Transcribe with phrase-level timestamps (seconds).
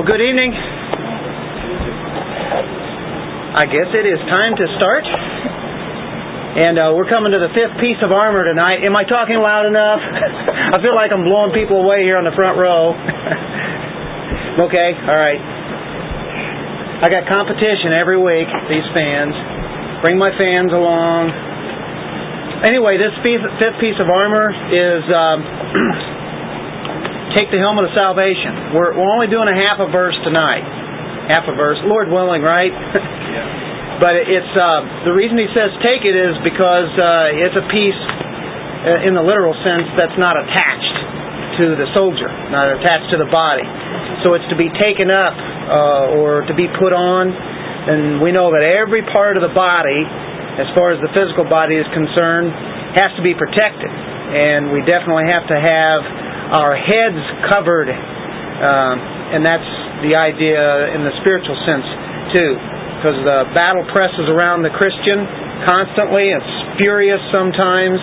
[0.00, 0.48] Well, good evening.
[3.52, 5.04] I guess it is time to start.
[5.04, 8.80] And uh, we're coming to the fifth piece of armor tonight.
[8.80, 10.00] Am I talking loud enough?
[10.72, 12.96] I feel like I'm blowing people away here on the front row.
[14.72, 15.36] okay, all right.
[17.04, 19.36] I got competition every week, these fans.
[20.00, 21.28] Bring my fans along.
[22.64, 25.44] Anyway, this fifth piece of armor is um,
[27.36, 28.74] take the helmet of salvation.
[28.74, 30.64] We're, we're only doing a half a verse tonight.
[31.30, 31.78] Half a verse.
[31.86, 32.74] Lord willing, right?
[34.02, 38.00] but it's uh, the reason he says take it is because uh, it's a piece
[38.88, 40.96] uh, in the literal sense that's not attached
[41.60, 43.66] to the soldier, not attached to the body.
[44.24, 47.28] So it's to be taken up uh, or to be put on.
[47.28, 50.00] And we know that every part of the body,
[50.56, 52.52] as far as the physical body is concerned,
[52.96, 53.88] has to be protected.
[53.90, 56.00] And we definitely have to have
[56.50, 59.70] our heads covered, uh, and that's
[60.02, 61.86] the idea in the spiritual sense
[62.34, 62.52] too,
[62.98, 65.24] because the battle presses around the Christian
[65.64, 66.30] constantly.
[66.30, 67.98] It's furious sometimes.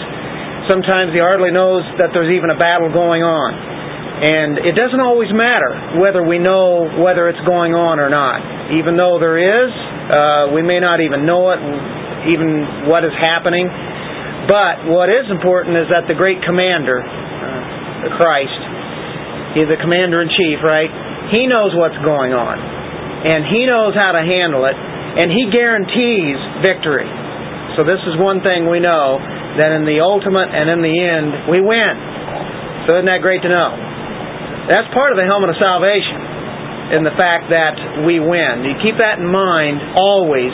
[0.67, 3.51] Sometimes he hardly knows that there's even a battle going on.
[4.17, 8.41] And it doesn't always matter whether we know whether it's going on or not.
[8.73, 9.69] Even though there is,
[10.09, 11.61] uh, we may not even know it,
[12.25, 13.69] even what is happening.
[14.49, 17.05] But what is important is that the great commander,
[18.17, 18.61] Christ.
[19.57, 20.89] He's the commander in chief, right?
[21.33, 22.57] He knows what's going on.
[23.25, 24.77] And he knows how to handle it.
[24.77, 27.09] And he guarantees victory.
[27.73, 29.17] So this is one thing we know
[29.57, 31.93] that in the ultimate and in the end, we win.
[32.85, 33.73] So isn't that great to know?
[34.69, 38.63] That's part of the helmet of salvation in the fact that we win.
[38.63, 40.53] You keep that in mind always,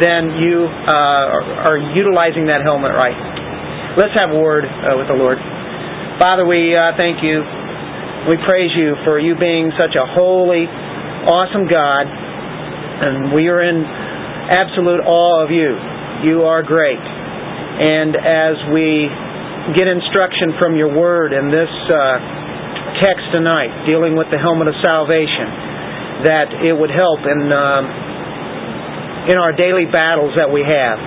[0.00, 3.16] then you uh, are utilizing that helmet right.
[3.98, 5.36] Let's have a word uh, with the Lord.
[6.18, 7.46] Father, we uh, thank you.
[8.26, 12.10] We praise you for you being such a holy, awesome God.
[12.10, 13.86] And we are in
[14.50, 15.78] absolute awe of you.
[16.26, 16.98] You are great.
[16.98, 19.06] And as we
[19.78, 24.74] get instruction from your word in this uh, text tonight, dealing with the helmet of
[24.82, 27.84] salvation, that it would help in, um,
[29.30, 30.98] in our daily battles that we have,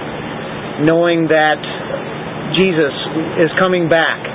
[0.88, 1.60] knowing that
[2.56, 2.96] Jesus
[3.44, 4.31] is coming back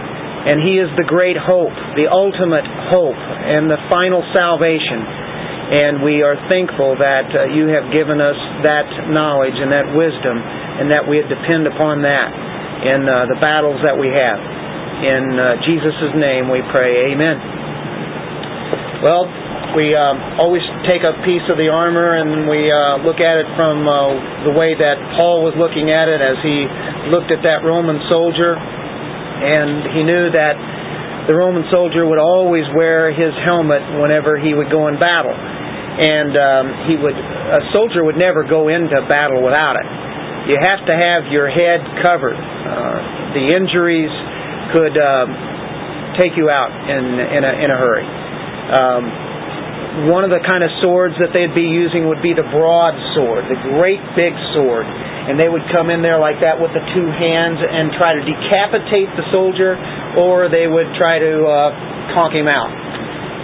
[0.47, 5.03] and He is the great hope, the ultimate hope, and the final salvation.
[5.67, 10.39] And we are thankful that uh, you have given us that knowledge and that wisdom,
[10.39, 12.31] and that we depend upon that
[12.87, 14.39] in uh, the battles that we have.
[15.03, 17.11] In uh, Jesus' name we pray.
[17.11, 17.37] Amen.
[19.03, 19.29] Well,
[19.77, 23.49] we um, always take a piece of the armor and we uh, look at it
[23.61, 26.65] from uh, the way that Paul was looking at it as he
[27.13, 28.57] looked at that Roman soldier
[29.43, 30.57] and he knew that
[31.29, 35.35] the Roman soldier would always wear his helmet whenever he would go in battle.
[35.35, 39.87] And um, he would a soldier would never go into battle without it.
[40.53, 42.37] You have to have your head covered.
[42.37, 44.13] Uh, the injuries
[44.77, 45.29] could um,
[46.21, 48.07] take you out in in a, in a hurry.
[48.77, 49.03] Um,
[50.13, 53.57] one of the kind of swords that they'd be using would be the broadsword, the
[53.73, 54.85] great big sword
[55.27, 58.23] and they would come in there like that with the two hands and try to
[58.23, 59.75] decapitate the soldier,
[60.15, 62.71] or they would try to uh, conk him out.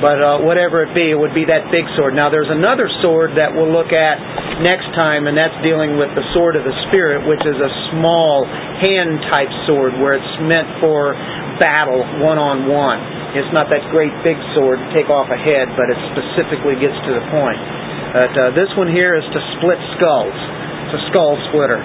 [0.02, 2.18] But uh, whatever it be, it would be that big sword.
[2.18, 4.18] Now, there's another sword that we'll look at
[4.58, 8.42] next time, and that's dealing with the sword of the Spirit, which is a small
[8.82, 11.14] hand type sword where it's meant for
[11.62, 12.98] battle one on one.
[13.38, 16.98] It's not that great big sword to take off a head, but it specifically gets
[17.06, 17.62] to the point.
[18.10, 20.61] But uh, this one here is to split skulls
[20.92, 21.80] a skull splitter.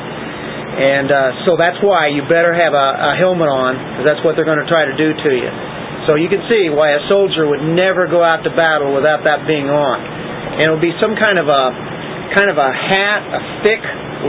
[0.78, 1.20] And uh,
[1.50, 4.62] so that's why you better have a, a helmet on, because that's what they're going
[4.62, 5.50] to try to do to you.
[6.06, 9.50] So you can see why a soldier would never go out to battle without that
[9.50, 9.98] being on.
[10.62, 11.64] And it would be some kind of a
[12.38, 13.82] kind of a hat, a thick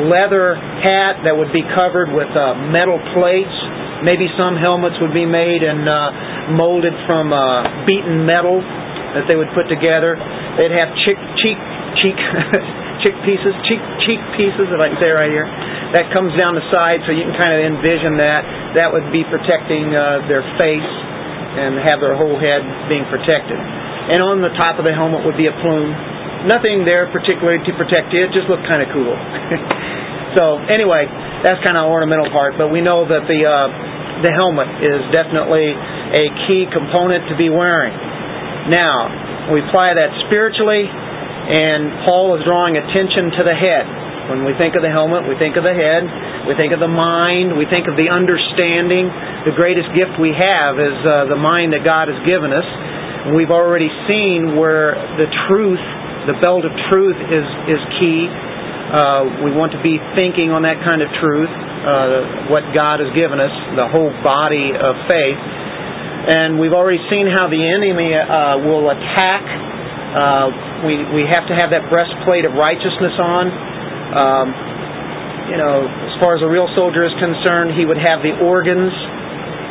[0.09, 3.53] leather hat that would be covered with uh, metal plates.
[4.01, 8.63] Maybe some helmets would be made and uh, molded from uh, beaten metal
[9.15, 10.17] that they would put together.
[10.57, 11.59] They'd have cheek cheek
[12.01, 12.19] cheek
[13.05, 15.47] chick pieces, cheek cheek pieces, if I can say it right here.
[15.97, 18.43] That comes down the side, so you can kind of envision that.
[18.77, 20.91] That would be protecting uh, their face
[21.59, 22.61] and have their whole head
[22.93, 23.57] being protected.
[23.57, 25.91] And on the top of the helmet would be a plume.
[26.47, 28.29] Nothing there particularly to protect you.
[28.29, 29.17] It just looked kind of cool.
[30.39, 31.09] so anyway,
[31.43, 32.55] that's kind of ornamental part.
[32.55, 33.69] But we know that the uh,
[34.23, 37.95] the helmet is definitely a key component to be wearing.
[38.71, 40.91] Now, we apply that spiritually
[41.49, 43.89] and Paul is drawing attention to the head.
[44.29, 46.05] When we think of the helmet, we think of the head,
[46.45, 49.09] we think of the mind, we think of the understanding.
[49.49, 52.69] The greatest gift we have is uh, the mind that God has given us.
[53.33, 55.81] We've already seen where the truth,
[56.29, 58.29] the belt of truth, is is key.
[58.29, 63.13] Uh, we want to be thinking on that kind of truth, uh, what God has
[63.17, 65.41] given us, the whole body of faith.
[66.29, 69.45] And we've already seen how the enemy uh, will attack.
[70.09, 70.47] Uh,
[70.89, 73.45] we we have to have that breastplate of righteousness on.
[74.15, 74.47] Um,
[75.53, 78.93] you know, as far as a real soldier is concerned, he would have the organs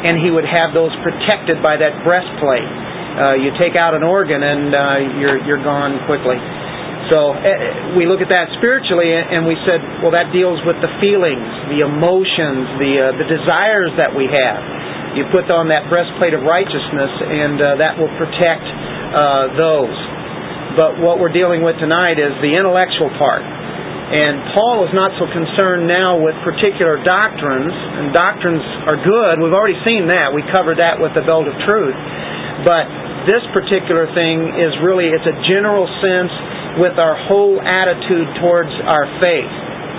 [0.06, 2.70] and he would have those protected by that breastplate.
[3.18, 4.82] Uh, you take out an organ and uh,
[5.18, 6.38] you're you're gone quickly.
[7.10, 10.92] So uh, we look at that spiritually, and we said, well, that deals with the
[11.00, 14.60] feelings, the emotions, the uh, the desires that we have.
[15.16, 18.66] You put on that breastplate of righteousness, and uh, that will protect
[19.16, 19.98] uh, those.
[20.78, 23.42] But what we're dealing with tonight is the intellectual part.
[23.42, 29.42] And Paul is not so concerned now with particular doctrines, and doctrines are good.
[29.42, 30.32] We've already seen that.
[30.32, 31.98] We covered that with the belt of truth.
[32.64, 32.88] But
[33.26, 36.32] this particular thing is really, it's a general sense
[36.80, 39.52] with our whole attitude towards our faith,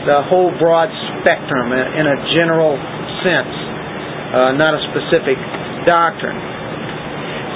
[0.06, 0.88] the whole broad
[1.20, 2.78] spectrum in a general
[3.26, 3.54] sense,
[4.30, 5.36] uh, not a specific
[5.84, 6.38] doctrine.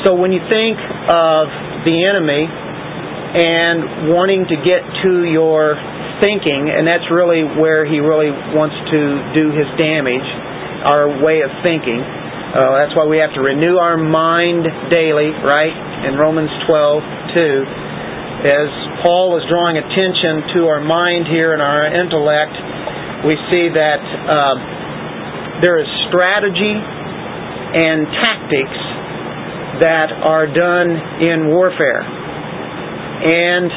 [0.05, 0.75] So when you think
[1.07, 1.47] of
[1.87, 2.51] the enemy
[3.33, 5.73] and wanting to get to your
[6.21, 9.01] thinking, and that's really where he really wants to
[9.33, 10.29] do his damage,
[10.85, 11.99] our way of thinking.
[11.99, 15.73] Uh, that's why we have to renew our mind daily, right?
[16.05, 18.53] In Romans 12, 2.
[18.53, 18.71] As
[19.01, 22.53] Paul is drawing attention to our mind here and our intellect,
[23.25, 24.55] we see that uh,
[25.65, 28.81] there is strategy and tactics
[29.81, 30.91] that are done
[31.25, 32.22] in warfare.
[33.23, 33.71] And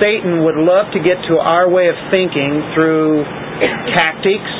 [0.00, 3.24] Satan would love to get to our way of thinking through
[3.96, 4.52] tactics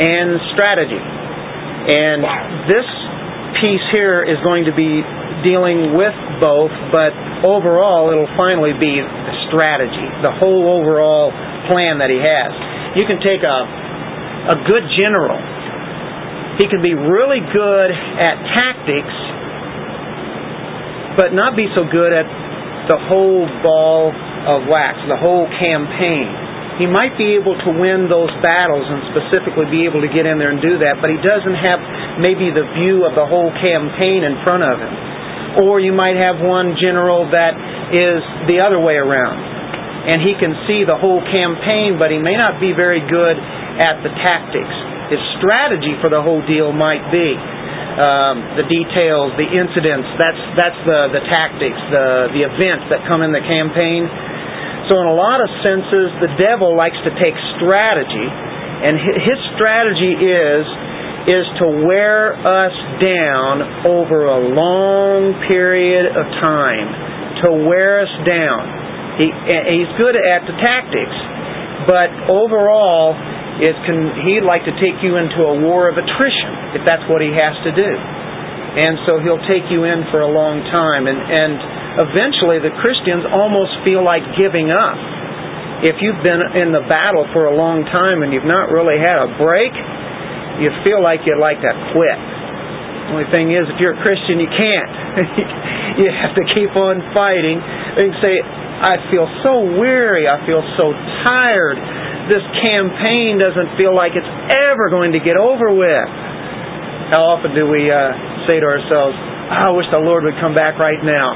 [0.00, 1.02] and strategy.
[1.92, 2.24] And
[2.70, 2.88] this
[3.60, 5.04] piece here is going to be
[5.44, 7.12] dealing with both, but
[7.42, 11.34] overall it'll finally be the strategy, the whole overall
[11.68, 12.50] plan that he has.
[12.96, 13.58] You can take a,
[14.54, 15.36] a good general,
[16.56, 19.16] he can be really good at tactics,
[21.18, 22.24] but not be so good at
[22.90, 26.26] the whole ball of wax, the whole campaign.
[26.80, 30.40] He might be able to win those battles and specifically be able to get in
[30.40, 31.78] there and do that, but he doesn't have
[32.18, 34.94] maybe the view of the whole campaign in front of him.
[35.62, 37.54] Or you might have one general that
[37.92, 39.36] is the other way around.
[40.08, 43.36] And he can see the whole campaign, but he may not be very good
[43.78, 44.74] at the tactics.
[45.12, 47.36] His strategy for the whole deal might be
[47.98, 50.08] um, the details, the incidents.
[50.16, 54.08] That's that's the the tactics, the the events that come in the campaign.
[54.88, 60.14] So, in a lot of senses, the devil likes to take strategy, and his strategy
[60.16, 60.64] is
[61.22, 66.88] is to wear us down over a long period of time,
[67.46, 68.82] to wear us down.
[69.22, 71.18] He, he's good at the tactics,
[71.86, 73.14] but overall,
[73.60, 77.20] it can, he'd like to take you into a war of attrition if that's what
[77.20, 77.92] he has to do.
[78.72, 81.04] And so he'll take you in for a long time.
[81.04, 84.96] And, and eventually the Christians almost feel like giving up.
[85.84, 89.20] If you've been in the battle for a long time and you've not really had
[89.20, 89.74] a break,
[90.64, 92.16] you feel like you'd like to quit.
[92.16, 94.92] The only thing is, if you're a Christian, you can't.
[96.00, 97.60] you have to keep on fighting.
[97.60, 100.24] And say, I feel so weary.
[100.24, 101.76] I feel so tired.
[102.30, 106.08] This campaign doesn't feel like it's ever going to get over with.
[107.10, 109.14] How often do we uh, say to ourselves,
[109.52, 111.34] I wish the Lord would come back right now?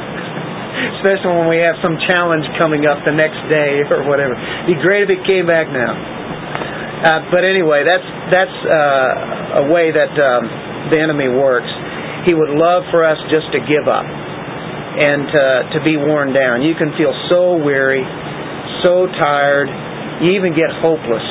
[1.01, 4.37] especially when we have some challenge coming up the next day or whatever.
[4.37, 5.93] It'd be great if it came back now.
[6.97, 10.43] Uh, but anyway, that's that's uh, a way that um,
[10.91, 11.69] the enemy works.
[12.25, 15.45] He would love for us just to give up and to,
[15.77, 16.65] to be worn down.
[16.65, 18.03] You can feel so weary,
[18.83, 19.69] so tired,
[20.25, 21.25] you even get hopeless.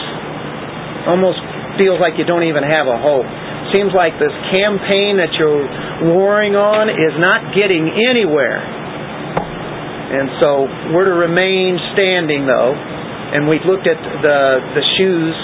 [1.09, 1.41] Almost
[1.77, 3.27] feels like you don't even have a hope.
[3.73, 5.65] Seems like this campaign that you're
[6.13, 8.61] warring on is not getting anywhere.
[8.61, 12.73] And so we're to remain standing, though.
[12.77, 14.39] And we looked at the
[14.77, 15.35] the shoes,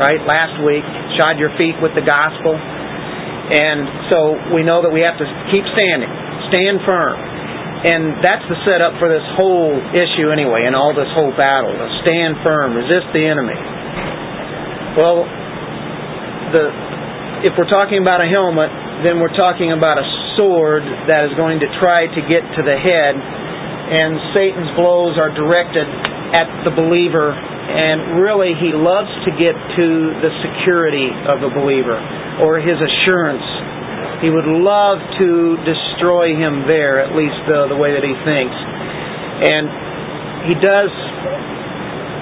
[0.00, 0.82] right, last week.
[1.20, 2.56] Shod your feet with the gospel.
[2.56, 4.18] And so
[4.56, 6.10] we know that we have to keep standing,
[6.50, 7.35] stand firm.
[7.86, 11.70] And that's the setup for this whole issue anyway, and all this whole battle.
[11.70, 13.58] To stand firm, resist the enemy.
[14.98, 15.22] Well,
[16.50, 16.64] the
[17.46, 18.72] if we're talking about a helmet,
[19.06, 22.74] then we're talking about a sword that is going to try to get to the
[22.74, 23.14] head
[23.86, 25.86] and Satan's blows are directed
[26.34, 29.86] at the believer, and really he loves to get to
[30.26, 31.94] the security of the believer
[32.42, 33.46] or his assurance
[34.24, 35.28] He would love to
[35.68, 38.56] destroy him there, at least uh, the way that he thinks.
[38.56, 39.68] And
[40.48, 40.92] he does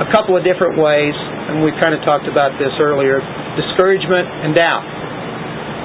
[0.02, 3.22] a couple of different ways, and we kind of talked about this earlier
[3.54, 4.82] discouragement and doubt.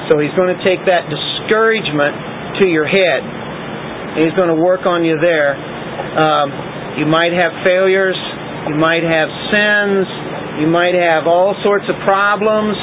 [0.09, 4.89] So he's going to take that discouragement to your head, and he's going to work
[4.89, 5.53] on you there.
[5.53, 6.49] Um,
[6.97, 8.17] you might have failures,
[8.65, 10.09] you might have sins,
[10.57, 12.73] you might have all sorts of problems,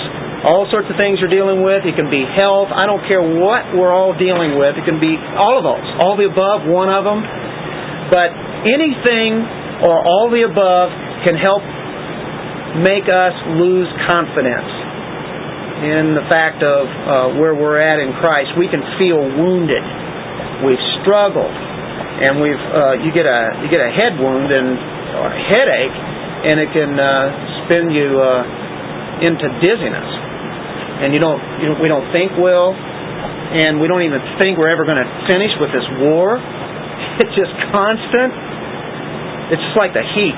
[0.47, 1.83] all sorts of things you're dealing with.
[1.83, 2.71] It can be health.
[2.71, 4.79] I don't care what we're all dealing with.
[4.79, 7.21] It can be all of those, all the above, one of them.
[8.09, 8.31] But
[8.63, 9.43] anything
[9.83, 10.89] or all the above
[11.27, 11.67] can help
[12.87, 14.71] make us lose confidence
[15.83, 18.57] in the fact of uh, where we're at in Christ.
[18.57, 19.85] We can feel wounded.
[20.65, 24.69] We've struggled, and we've uh, you get a you get a head wound and
[25.21, 25.97] or a headache,
[26.49, 27.13] and it can uh,
[27.65, 30.11] spin you uh, into dizziness,
[31.03, 34.73] and you don't you know, we don't think well, and we don't even think we're
[34.73, 36.39] ever going to finish with this war.
[37.17, 38.29] It's just constant.
[39.49, 40.37] It's just like the heat.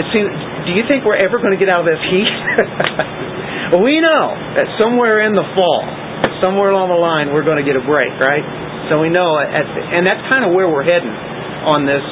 [0.00, 0.32] It seems.
[0.64, 2.32] Do you think we're ever going to get out of this heat?
[3.84, 5.84] we know that somewhere in the fall,
[6.40, 8.40] somewhere along the line, we're going to get a break, right?
[8.88, 11.12] So we know, at, and that's kind of where we're heading
[11.68, 12.04] on this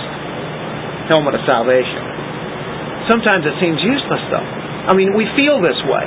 [1.08, 2.00] helmet of salvation.
[3.10, 4.46] Sometimes it seems useless, though.
[4.88, 6.06] I mean, we feel this way,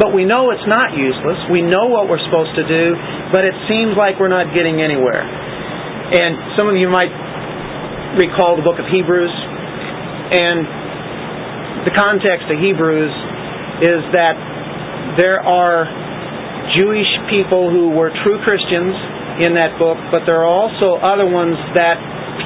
[0.00, 1.36] but we know it's not useless.
[1.52, 2.96] We know what we're supposed to do,
[3.28, 5.20] but it seems like we're not getting anywhere.
[5.20, 7.12] And some of you might
[8.16, 9.30] recall the book of Hebrews,
[10.32, 13.12] and the context of Hebrews
[13.84, 14.34] is that
[15.20, 15.84] there are
[16.76, 18.96] Jewish people who were true Christians
[19.44, 22.00] in that book, but there are also other ones that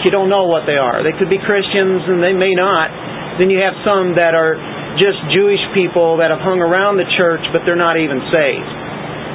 [0.05, 1.01] you don't know what they are.
[1.01, 2.93] They could be Christians and they may not.
[3.41, 4.61] Then you have some that are
[5.01, 8.71] just Jewish people that have hung around the church, but they're not even saved.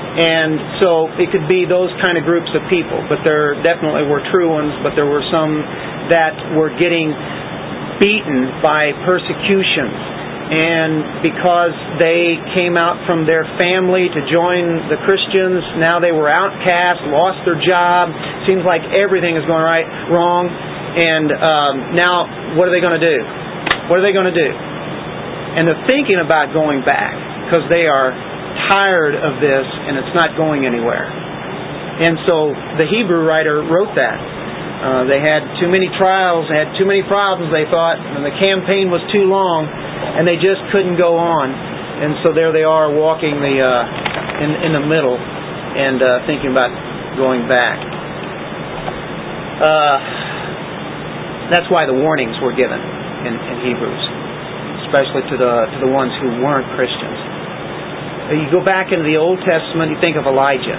[0.10, 4.20] And so it could be those kind of groups of people, but there definitely were
[4.34, 5.64] true ones, but there were some
[6.10, 7.14] that were getting
[8.02, 10.18] beaten by persecution.
[10.50, 16.26] And because they came out from their family to join the Christians, now they were
[16.26, 18.10] outcast, lost their job.
[18.50, 20.50] Seems like everything is going right, wrong.
[20.50, 23.18] And um, now, what are they going to do?
[23.94, 24.50] What are they going to do?
[25.58, 27.16] And they're thinking about going back
[27.48, 28.14] because they are
[28.70, 31.10] tired of this and it's not going anywhere.
[31.10, 34.20] And so the Hebrew writer wrote that.
[34.80, 38.32] Uh, they had too many trials, they had too many problems, they thought, and the
[38.40, 41.52] campaign was too long, and they just couldn't go on.
[41.52, 43.84] And so there they are walking the uh,
[44.40, 46.72] in, in the middle and uh, thinking about
[47.20, 47.76] going back.
[49.60, 49.96] Uh,
[51.52, 52.80] that's why the warnings were given
[53.28, 54.04] in, in Hebrews,
[54.90, 57.18] especially to the to the ones who weren't Christians.
[58.34, 60.78] You go back into the Old Testament, you think of Elijah.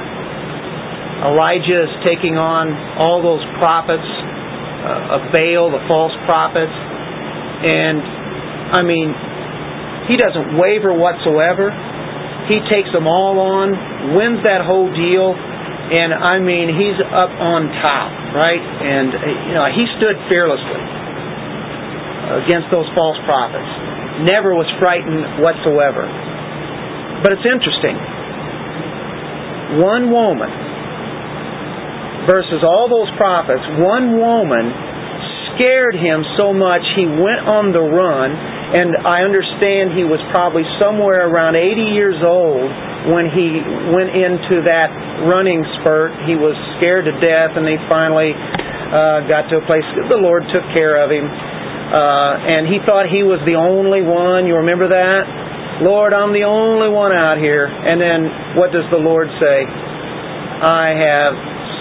[1.31, 8.03] Elijah is taking on all those prophets uh, of Baal, the false prophets, and
[8.71, 9.15] I mean,
[10.11, 11.71] he doesn't waver whatsoever.
[12.47, 17.67] He takes them all on, wins that whole deal, and I mean, he's up on
[17.83, 18.63] top, right?
[18.63, 19.11] And
[19.51, 20.83] you know, he stood fearlessly
[22.47, 23.90] against those false prophets.
[24.27, 26.05] Never was frightened whatsoever.
[27.25, 27.97] But it's interesting.
[29.81, 30.51] One woman
[32.27, 34.73] versus all those prophets, one woman
[35.61, 40.65] scared him so much he went on the run, and I understand he was probably
[40.81, 42.65] somewhere around 80 years old
[43.13, 43.61] when he
[43.93, 44.89] went into that
[45.29, 46.17] running spurt.
[46.25, 49.85] He was scared to death, and he finally uh, got to a place.
[50.09, 51.29] The Lord took care of him,
[51.91, 54.47] uh, and he thought he was the only one.
[54.47, 55.27] You remember that?
[55.83, 57.67] Lord, I'm the only one out here.
[57.67, 59.65] And then what does the Lord say?
[60.61, 61.33] I have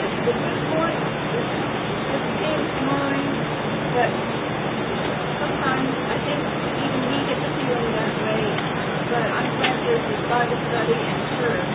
[10.31, 11.71] Bible study and church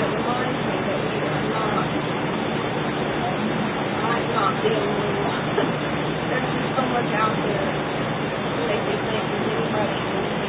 [0.00, 1.84] that reminds me that we are not,
[4.00, 5.64] might not be the.
[6.32, 10.24] There's just so much out there that they think anybody can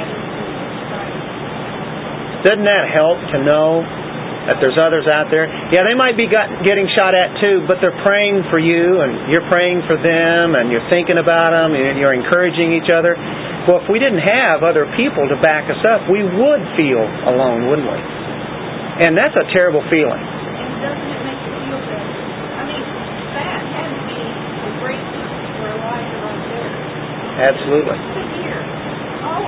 [0.00, 0.40] anything.
[2.40, 3.84] Doesn't that help to know
[4.48, 5.44] that there's others out there?
[5.74, 9.44] Yeah, they might be getting shot at too, but they're praying for you, and you're
[9.52, 13.16] praying for them, and you're thinking about them, and you're encouraging each other.
[13.68, 17.68] Well, if we didn't have other people to back us up, we would feel alone,
[17.68, 18.00] wouldn't we?
[19.04, 20.20] And that's a terrible feeling.
[20.20, 22.12] And doesn't it make you feel better?
[22.56, 22.84] I mean,
[23.36, 25.04] that had to be a great
[25.60, 27.48] for Elijah right there.
[27.52, 27.98] Absolutely.
[29.24, 29.44] Oh,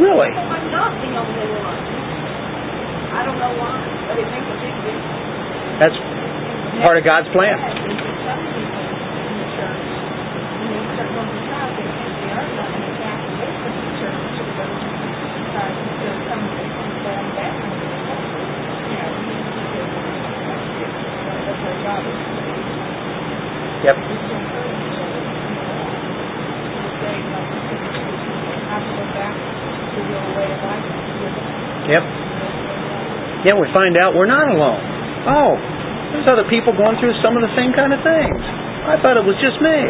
[0.00, 0.32] Really?
[0.32, 1.99] I'm not the only one.
[3.10, 5.82] I don't know why, but it makes a big difference.
[5.82, 5.98] That's
[6.78, 7.58] part of God's plan.
[7.58, 11.90] Yeah, there's just some people in the church, when they start going to trial, they
[11.90, 14.88] think they are not going to back away from the church or go to
[15.50, 19.82] because there's some that come down back on the You know, we need to do
[19.82, 19.90] this.
[21.50, 22.20] That's where God is.
[23.80, 23.96] Yep.
[24.06, 25.82] We should encourage each other, you know,
[26.78, 30.84] to say, like, we should have to go back to the old way of life.
[31.90, 32.29] Yep.
[33.44, 34.80] Yeah, we find out we're not alone.
[35.24, 35.52] Oh,
[36.12, 38.40] there's other people going through some of the same kind of things.
[38.84, 39.80] I thought it was just me.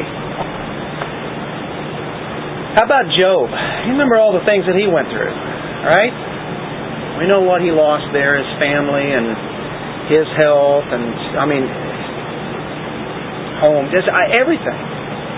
[2.78, 3.50] How about Job?
[3.86, 5.34] You remember all the things that he went through,
[5.82, 6.14] right?
[7.18, 9.34] We know what he lost there, his family and
[10.06, 11.04] his health, and
[11.34, 11.66] I mean,
[13.58, 14.78] home, just I, everything.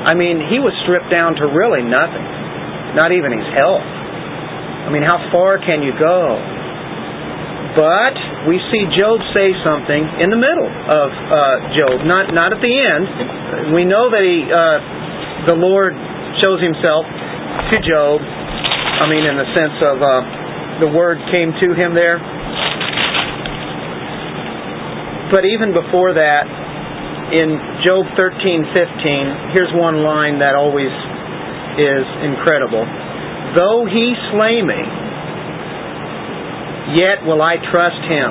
[0.05, 2.27] I mean, he was stripped down to really nothing,
[2.93, 3.83] not even his health.
[3.83, 6.37] I mean, how far can you go?
[7.73, 8.15] But
[8.53, 12.69] we see Job say something in the middle of uh, Job, not not at the
[12.69, 13.73] end.
[13.73, 15.97] We know that he, uh, the Lord
[16.45, 17.09] shows Himself
[17.73, 18.21] to Job.
[18.21, 22.21] I mean, in the sense of uh, the word came to him there.
[25.33, 26.45] But even before that,
[27.33, 30.93] in Job thirteen fifteen, here's one line that always
[31.81, 32.85] is incredible.
[33.57, 34.77] Though he slay me,
[36.99, 38.31] yet will I trust him.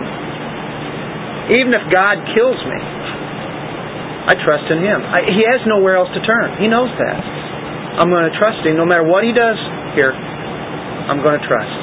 [1.56, 5.00] Even if God kills me, I trust in him.
[5.02, 6.62] I, he has nowhere else to turn.
[6.62, 7.18] He knows that.
[7.98, 9.58] I'm going to trust him no matter what he does
[9.98, 10.14] here.
[10.14, 11.76] I'm going to trust.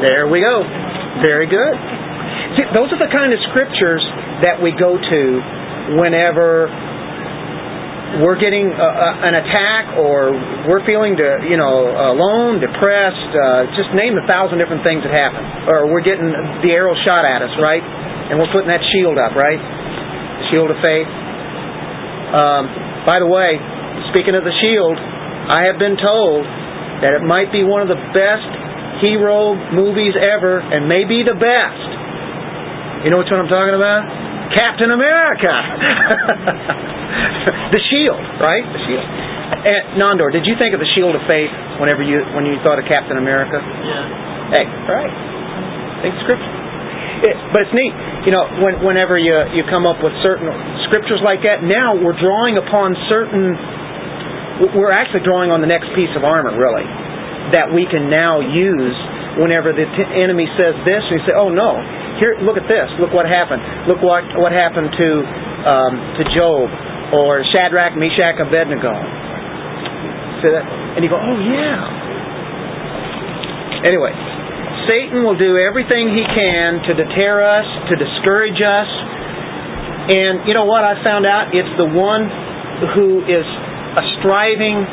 [0.00, 0.62] There we go.
[1.20, 1.74] Very good.
[2.56, 4.00] See, those are the kind of scriptures
[4.46, 5.22] that we go to
[5.98, 6.70] whenever
[8.16, 10.32] we're getting uh, uh, an attack or
[10.64, 15.12] we're feeling to, you know alone, depressed, uh, just name a thousand different things that
[15.12, 15.44] happen.
[15.68, 17.84] Or we're getting the arrow shot at us, right?
[18.32, 19.60] And we're putting that shield up, right?
[19.60, 21.10] The shield of faith.
[22.32, 22.64] Um,
[23.04, 23.60] by the way,
[24.16, 26.48] speaking of the shield, I have been told
[27.04, 28.50] that it might be one of the best
[29.04, 31.88] hero movies ever and maybe the best.
[33.04, 34.00] You know which one I'm talking about?
[34.56, 35.52] Captain America.
[37.74, 38.64] the shield, right?
[38.64, 39.06] The shield.
[39.48, 42.76] And Nandor, did you think of the shield of faith whenever you when you thought
[42.76, 43.56] of Captain America?
[43.58, 44.52] Yeah.
[44.52, 45.12] Hey, right.
[46.04, 46.54] Think scripture.
[47.18, 47.90] It, but it's neat,
[48.28, 50.46] you know, when, whenever you you come up with certain
[50.86, 51.66] scriptures like that.
[51.66, 53.58] Now we're drawing upon certain.
[54.78, 56.86] We're actually drawing on the next piece of armor, really,
[57.54, 58.94] that we can now use
[59.38, 61.78] whenever the t- enemy says this, and you say, "Oh no,
[62.22, 62.86] here, look at this.
[62.98, 63.62] Look what happened.
[63.86, 65.08] Look what what happened to
[65.66, 66.66] um, to Job
[67.12, 68.92] or Shadrach, Meshach, Abednego."
[70.42, 70.64] See that?
[70.96, 71.86] And you go, "Oh yeah."
[73.86, 74.12] Anyway,
[74.88, 78.88] Satan will do everything he can to deter us, to discourage us.
[80.08, 81.54] And you know what I found out?
[81.54, 82.30] It's the one
[82.96, 84.86] who is a striving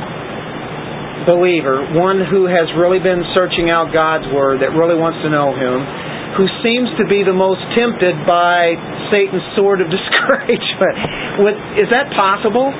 [1.25, 5.55] believer, one who has really been searching out God's Word, that really wants to know
[5.55, 5.87] Him,
[6.35, 8.75] who seems to be the most tempted by
[9.07, 10.95] Satan's sword of discouragement.
[11.43, 12.75] Would, is that possible?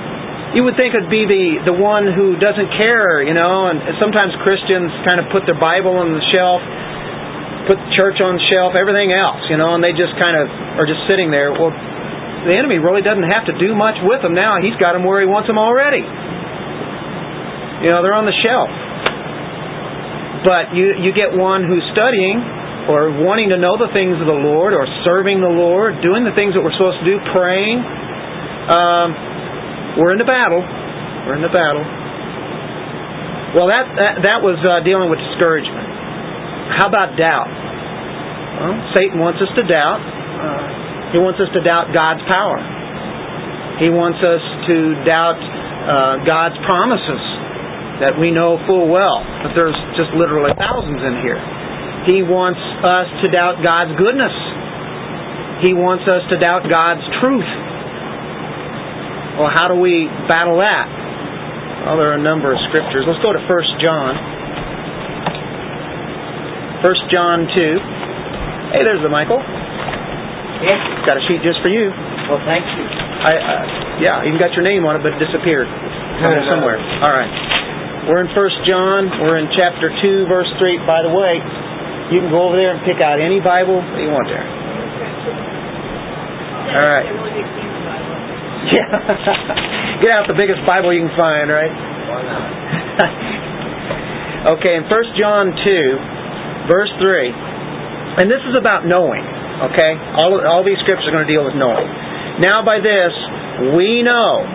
[0.56, 4.32] You would think it'd be the, the one who doesn't care, you know, and sometimes
[4.44, 6.63] Christians kind of put their Bible on the shelf,
[7.68, 10.48] put the church on the shelf, everything else, you know, and they just kind of
[10.80, 11.52] are just sitting there.
[11.52, 11.76] Well,
[12.48, 14.62] the enemy really doesn't have to do much with them now.
[14.63, 16.04] He's got them where he wants them already.
[17.84, 18.72] You know, they're on the shelf.
[20.46, 22.38] But you you get one who's studying
[22.86, 26.36] or wanting to know the things of the Lord or serving the Lord, doing the
[26.38, 27.82] things that we're supposed to do, praying.
[27.82, 29.08] Um,
[29.98, 30.62] we're in the battle.
[31.26, 31.82] We're in the battle.
[33.58, 35.88] Well, that that, that was uh, dealing with discouragement.
[36.78, 37.50] How about doubt?
[38.60, 40.02] Well, Satan wants us to doubt.
[40.04, 42.60] Uh, he wants us to doubt God's power.
[43.80, 44.76] He wants us to
[45.08, 47.24] doubt uh, God's promises
[48.04, 51.39] that we know full well, but there's just literally thousands in here.
[52.06, 54.34] He wants us to doubt God's goodness.
[55.65, 57.50] He wants us to doubt God's truth.
[59.41, 60.86] Well, how do we battle that?
[61.89, 63.04] Well, there are a number of scriptures.
[63.10, 64.13] Let's go to 1 John.
[66.86, 68.78] 1 John 2.
[68.78, 69.41] Hey, there's the Michael.
[69.41, 70.78] Yeah.
[71.10, 71.89] Got a sheet just for you.
[72.30, 72.84] Well, thank you.
[73.26, 73.63] I, uh,
[74.02, 76.46] yeah, even got your name on it, but it disappeared No, no, no.
[76.52, 76.78] somewhere.
[77.02, 77.32] All right.
[78.06, 79.10] We're in 1 John.
[79.26, 80.78] We're in chapter 2, verse 3.
[80.86, 81.41] By the way,
[82.13, 84.46] you can go over there and pick out any Bible that you want there.
[86.76, 87.08] All right.
[88.74, 89.98] Yeah.
[90.04, 91.72] Get out the biggest Bible you can find, right?
[91.72, 92.44] Why not?
[94.60, 97.34] okay, in 1 John 2, verse 3,
[98.22, 99.26] and this is about knowing,
[99.72, 99.98] okay?
[100.22, 101.88] All, all these scriptures are going to deal with knowing.
[102.44, 103.13] Now by this,
[103.74, 104.46] we know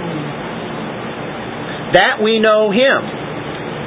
[1.98, 3.00] that we know Him.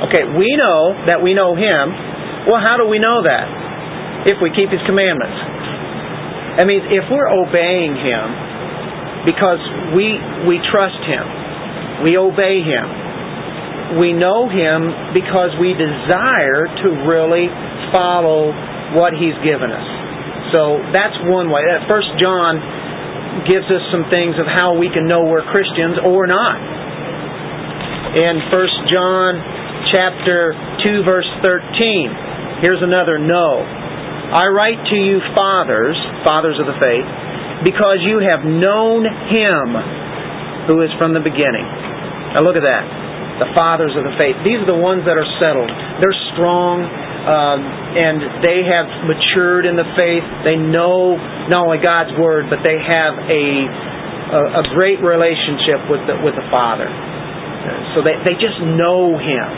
[0.10, 1.96] Okay, we know that we know Him.
[2.48, 4.28] Well, how do we know that?
[4.28, 5.36] If we keep His commandments.
[6.60, 8.26] That means if we're obeying Him
[9.26, 9.60] because
[9.96, 11.26] we, we trust Him,
[12.04, 17.48] we obey Him, we know Him because we desire to really
[17.92, 18.52] follow
[18.96, 19.88] what He's given us.
[20.54, 21.66] So that's one way.
[21.66, 22.62] That First John
[23.50, 26.62] gives us some things of how we can know we're Christians or not.
[28.14, 29.32] In 1 John
[29.90, 30.54] chapter
[30.86, 32.33] 2 verse 13,
[32.64, 33.60] here's another no.
[34.34, 37.06] I write to you fathers, fathers of the faith,
[37.68, 39.68] because you have known him
[40.72, 41.68] who is from the beginning.
[42.34, 42.88] Now look at that.
[43.44, 44.40] The fathers of the faith.
[44.48, 45.70] These are the ones that are settled.
[46.00, 46.86] They're strong,
[47.28, 47.60] um,
[48.00, 50.24] and they have matured in the faith.
[50.48, 51.20] They know
[51.52, 53.46] not only God's word, but they have a
[54.34, 56.90] a, a great relationship with the, with the Father.
[57.94, 59.50] So they they just know Him,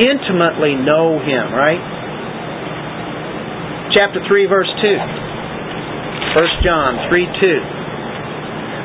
[0.00, 1.93] intimately know Him, right?
[3.94, 4.98] Chapter three, verse two.
[6.34, 7.60] First John three two.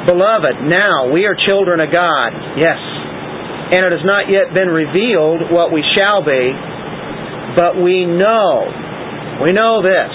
[0.06, 2.30] Beloved, now we are children of God.
[2.62, 2.78] Yes.
[3.74, 6.54] And it has not yet been revealed what we shall be,
[7.58, 8.70] but we know,
[9.42, 10.14] we know this,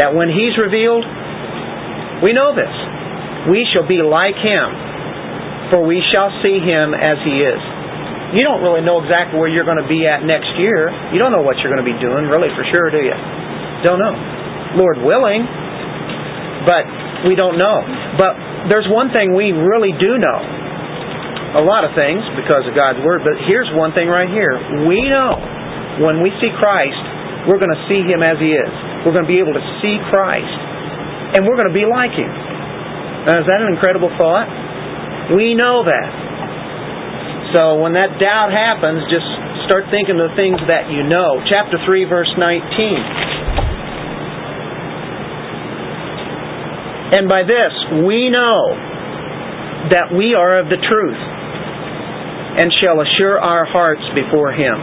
[0.00, 1.04] that when He's revealed,
[2.24, 2.72] we know this.
[3.52, 4.68] We shall be like Him,
[5.68, 7.60] for we shall see Him as He is.
[8.36, 10.88] You don't really know exactly where you're going to be at next year.
[11.12, 13.39] You don't know what you're going to be doing, really, for sure, do you?
[13.82, 14.14] Don't know.
[14.76, 15.42] Lord willing,
[16.68, 16.84] but
[17.26, 17.82] we don't know.
[18.20, 18.36] But
[18.68, 20.40] there's one thing we really do know.
[21.58, 24.54] A lot of things because of God's Word, but here's one thing right here.
[24.86, 25.34] We know
[26.06, 27.02] when we see Christ,
[27.50, 28.72] we're going to see Him as He is.
[29.02, 30.54] We're going to be able to see Christ,
[31.34, 32.30] and we're going to be like Him.
[33.26, 34.46] Now, is that an incredible thought?
[35.34, 36.10] We know that.
[37.50, 39.26] So when that doubt happens, just
[39.66, 41.42] start thinking of the things that you know.
[41.50, 42.62] Chapter 3, verse 19.
[47.10, 47.72] And by this,
[48.06, 48.70] we know
[49.90, 51.20] that we are of the truth
[52.60, 54.78] and shall assure our hearts before Him.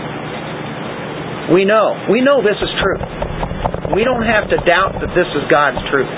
[1.55, 1.95] We know.
[2.11, 3.05] We know this is truth.
[3.95, 6.11] We don't have to doubt that this is God's truth.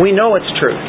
[0.00, 0.80] We know it's truth.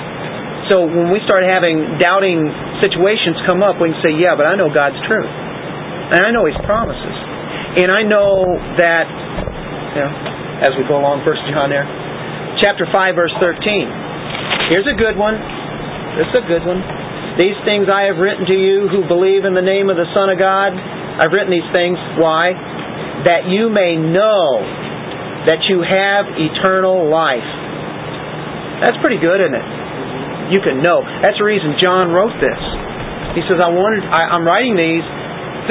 [0.71, 2.47] So when we start having doubting
[2.79, 5.27] situations come up, we can say, yeah, but I know God's truth.
[5.27, 7.15] And I know His promises.
[7.83, 9.05] And I know that,
[9.95, 10.13] you know,
[10.63, 11.83] as we go along, First John there,
[12.63, 14.06] chapter 5, verse 13.
[14.67, 15.39] Here's a good one.
[16.19, 16.83] This is a good one.
[17.39, 20.27] These things I have written to you who believe in the name of the Son
[20.27, 20.75] of God.
[20.75, 21.95] I've written these things.
[22.19, 22.51] Why?
[23.23, 24.59] That you may know
[25.47, 27.47] that you have eternal life.
[28.83, 29.67] That's pretty good, isn't it?
[30.51, 30.99] You can know.
[31.23, 32.61] That's the reason John wrote this.
[33.39, 35.07] He says, I wanted, I, I'm writing these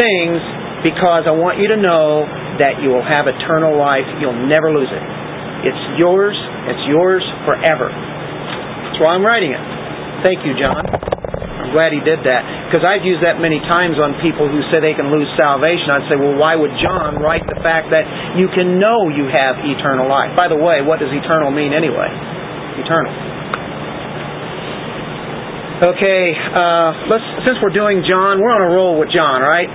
[0.01, 0.41] things
[0.89, 2.25] because I want you to know
[2.65, 4.09] that you will have eternal life.
[4.25, 5.05] You'll never lose it.
[5.69, 6.37] It's yours.
[6.73, 7.93] It's yours forever.
[8.97, 9.61] That's why I'm writing it.
[10.25, 10.81] Thank you, John.
[10.81, 12.41] I'm glad he did that.
[12.65, 15.93] Because I've used that many times on people who say they can lose salvation.
[15.93, 18.09] I'd say, well, why would John write the fact that
[18.41, 20.33] you can know you have eternal life?
[20.33, 22.09] By the way, what does eternal mean anyway?
[22.81, 23.13] Eternal.
[25.93, 29.69] Okay, uh, let's since we're doing John, we're on a roll with John, right?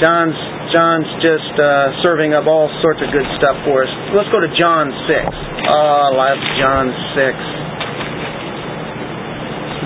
[0.00, 0.40] John's
[0.72, 3.92] John's just uh, serving up all sorts of good stuff for us.
[4.16, 5.28] Let's go to John six.
[5.28, 7.36] Oh, I love John six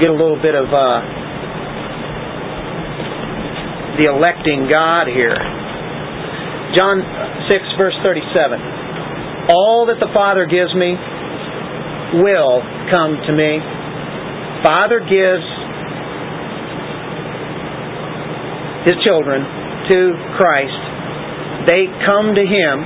[0.01, 1.01] get a little bit of uh,
[4.01, 5.37] the electing God here.
[6.73, 7.05] John
[7.53, 9.53] 6, verse 37.
[9.53, 10.97] All that the Father gives me
[12.17, 13.61] will come to me.
[14.65, 15.45] Father gives
[18.89, 19.45] his children
[19.93, 19.99] to
[20.41, 20.81] Christ.
[21.69, 22.77] They come to him.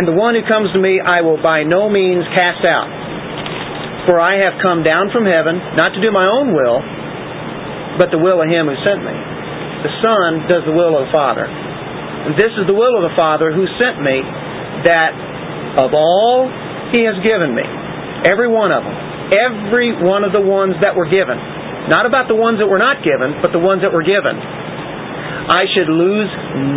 [0.00, 3.03] And the one who comes to me, I will by no means cast out.
[4.04, 6.78] For I have come down from heaven, not to do my own will,
[7.96, 9.16] but the will of him who sent me.
[9.84, 11.44] The Son does the will of the Father.
[11.44, 14.20] And this is the will of the Father who sent me,
[14.88, 15.12] that
[15.80, 16.48] of all
[16.92, 17.64] he has given me,
[18.28, 18.96] every one of them,
[19.32, 21.36] every one of the ones that were given,
[21.88, 25.68] not about the ones that were not given, but the ones that were given, I
[25.72, 26.30] should lose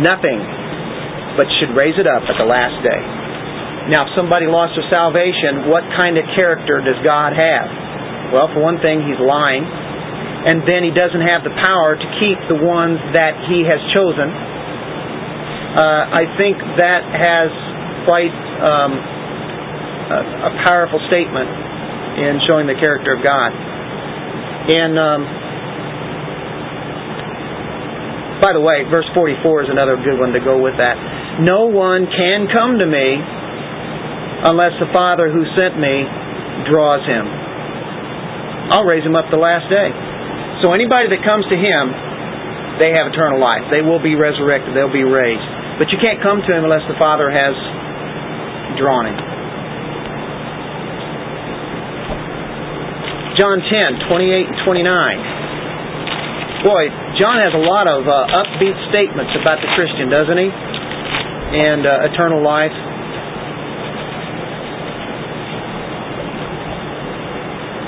[0.04, 0.40] nothing,
[1.36, 3.27] but should raise it up at the last day.
[3.88, 7.66] Now, if somebody lost their salvation, what kind of character does God have?
[8.36, 12.36] Well, for one thing, He's lying, and then He doesn't have the power to keep
[12.52, 14.28] the ones that He has chosen.
[14.28, 17.48] Uh, I think that has
[18.04, 21.48] quite um, a, a powerful statement
[22.20, 23.56] in showing the character of God.
[24.68, 25.20] And um,
[28.44, 31.40] by the way, verse 44 is another good one to go with that.
[31.40, 33.37] No one can come to me
[34.46, 36.06] unless the Father who sent me
[36.70, 37.26] draws him.
[38.74, 39.90] I'll raise him up the last day.
[40.60, 41.84] So anybody that comes to him,
[42.78, 43.66] they have eternal life.
[43.70, 44.74] They will be resurrected.
[44.74, 45.46] They'll be raised.
[45.78, 47.54] But you can't come to him unless the Father has
[48.78, 49.18] drawn him.
[53.38, 56.66] John 10, 28 and 29.
[56.66, 56.90] Boy,
[57.22, 60.50] John has a lot of uh, upbeat statements about the Christian, doesn't he?
[60.50, 62.74] And uh, eternal life.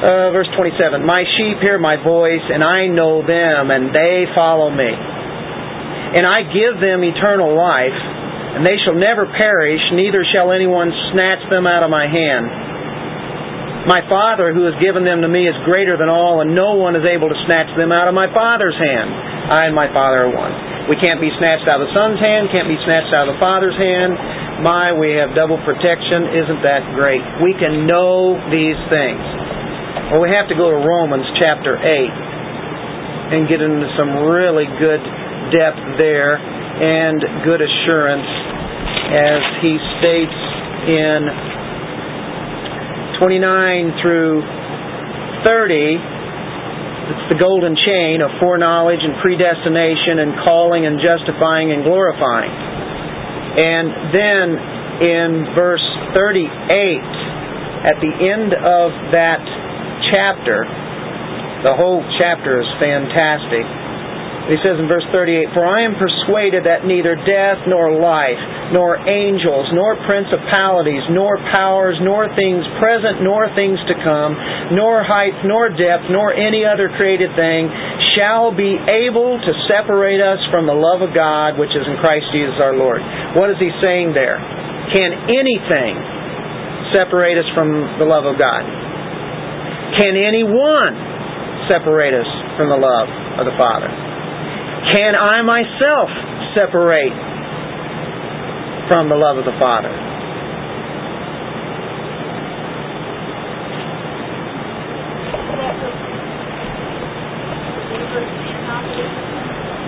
[0.00, 4.72] Uh, verse 27 My sheep hear my voice, and I know them, and they follow
[4.72, 4.88] me.
[4.88, 8.00] And I give them eternal life,
[8.56, 12.48] and they shall never perish, neither shall anyone snatch them out of my hand.
[13.92, 16.96] My Father who has given them to me is greater than all, and no one
[16.96, 19.08] is able to snatch them out of my Father's hand.
[19.52, 20.88] I and my Father are one.
[20.88, 23.40] We can't be snatched out of the Son's hand, can't be snatched out of the
[23.40, 24.16] Father's hand.
[24.64, 26.32] My, we have double protection.
[26.40, 27.20] Isn't that great?
[27.44, 29.49] We can know these things.
[30.10, 34.98] Well, we have to go to Romans chapter 8 and get into some really good
[35.54, 38.26] depth there and good assurance
[39.06, 40.38] as he states
[40.90, 41.30] in
[43.22, 44.42] 29 through
[45.46, 46.18] 30
[47.10, 52.50] it's the golden chain of foreknowledge and predestination and calling and justifying and glorifying.
[52.50, 54.46] And then
[55.02, 55.82] in verse
[56.14, 56.50] 38,
[57.82, 59.59] at the end of that
[60.10, 60.66] chapter,
[61.64, 63.64] the whole chapter is fantastic.
[64.50, 68.40] He says in verse 38, For I am persuaded that neither death nor life,
[68.74, 74.34] nor angels, nor principalities, nor powers, nor things present, nor things to come,
[74.74, 77.70] nor height, nor depth, nor any other created thing
[78.18, 78.74] shall be
[79.06, 82.74] able to separate us from the love of God which is in Christ Jesus our
[82.74, 82.98] Lord.
[83.38, 84.40] What is he saying there?
[84.90, 85.94] Can anything
[86.90, 88.79] separate us from the love of God?
[89.98, 90.94] Can anyone
[91.66, 93.08] separate us from the love
[93.42, 93.90] of the Father?
[94.94, 96.08] Can I myself
[96.54, 97.14] separate
[98.86, 99.90] from the love of the Father?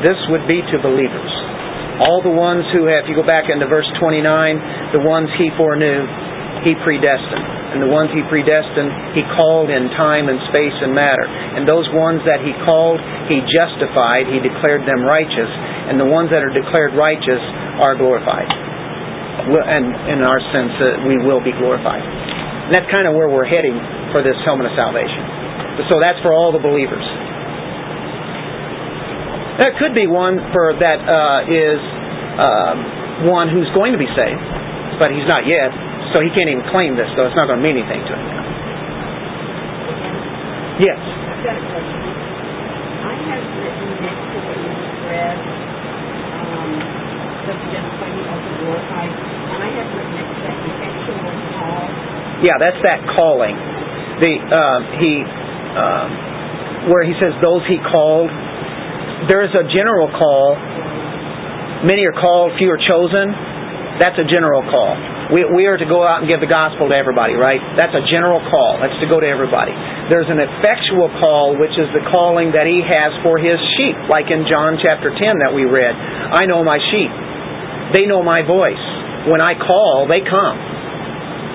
[0.03, 1.31] This would be to believers.
[2.03, 4.19] All the ones who have, if you go back into verse 29,
[4.91, 6.03] the ones he foreknew,
[6.67, 7.62] he predestined.
[7.73, 11.25] And the ones he predestined, he called in time and space and matter.
[11.25, 13.01] And those ones that he called,
[13.33, 15.49] he justified, he declared them righteous.
[15.89, 17.41] And the ones that are declared righteous
[17.81, 18.49] are glorified.
[19.49, 22.05] And in our sense, uh, we will be glorified.
[22.05, 23.75] And that's kind of where we're heading
[24.13, 25.89] for this helmet of salvation.
[25.89, 27.05] So that's for all the believers.
[29.65, 31.81] That could be one for that uh, is
[32.41, 34.45] um, one who's going to be saved,
[34.97, 35.73] but he's not yet,
[36.13, 38.27] so he can't even claim this, so it's not going to mean anything to him
[38.29, 38.45] now.
[40.81, 40.97] Yes.
[40.97, 42.01] I've got a question.
[42.01, 46.71] I have written next to what you just read, um,
[47.49, 51.85] the justifying also glorified, and I have written next to that effectual call.
[52.41, 53.57] Yeah, that's that calling.
[54.23, 56.07] The uh, he uh,
[56.91, 58.31] where he says those he called.
[59.31, 60.59] There is a general call.
[61.87, 63.35] Many are called, few are chosen.
[63.99, 64.95] That's a general call.
[65.31, 67.63] We, we are to go out and give the gospel to everybody, right?
[67.79, 68.83] That's a general call.
[68.83, 69.71] That's to go to everybody.
[70.11, 74.33] There's an effectual call, which is the calling that he has for his sheep, like
[74.33, 75.95] in John chapter 10 that we read.
[75.95, 77.13] I know my sheep.
[77.95, 78.83] They know my voice.
[79.31, 80.57] When I call, they come.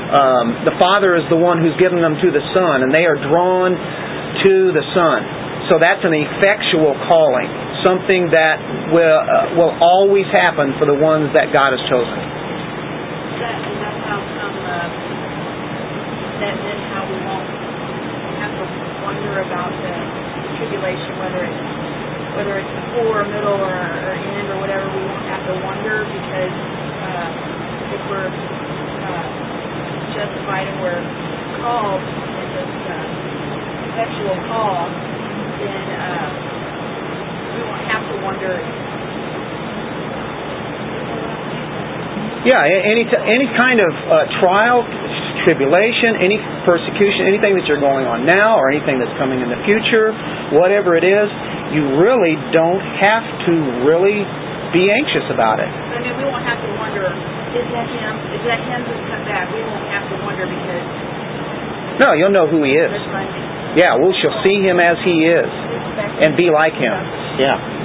[0.08, 3.19] Um, the Father is the one who's given them to the Son, and they are
[3.27, 5.19] drawn to the Son.
[5.67, 7.49] So that's an effectual calling,
[7.84, 8.56] something that
[8.95, 12.37] will uh, will always happen for the ones that God has chosen.
[13.39, 14.89] That, and that's how come, uh,
[16.41, 17.47] that then how we won't
[18.39, 18.65] have to
[19.04, 19.95] wonder about the
[20.60, 21.63] tribulation, whether it's,
[22.36, 26.56] whether it's before, middle, or, or end, or whatever, we won't have to wonder because,
[27.04, 27.30] uh,
[27.95, 29.28] if we're, uh,
[30.15, 31.04] justified and we're
[31.62, 33.08] called in this, uh,
[33.93, 34.89] effectual call,
[35.60, 36.30] then, uh,
[37.56, 38.60] we won't have to wonder
[42.48, 44.88] Yeah, any t- any kind of uh, trial,
[45.44, 49.60] tribulation, any persecution, anything that you're going on now, or anything that's coming in the
[49.68, 50.16] future,
[50.56, 51.28] whatever it is,
[51.76, 54.24] you really don't have to really
[54.72, 55.68] be anxious about it.
[55.68, 57.04] I mean, we won't have to wonder,
[57.52, 58.14] is that him?
[58.32, 59.52] Is that him who's come back?
[59.52, 62.92] We won't have to wonder because No, you'll know who he is.
[63.76, 65.50] Yeah, we shall see him as he is
[66.24, 66.96] and be like him.
[67.44, 67.77] Yeah.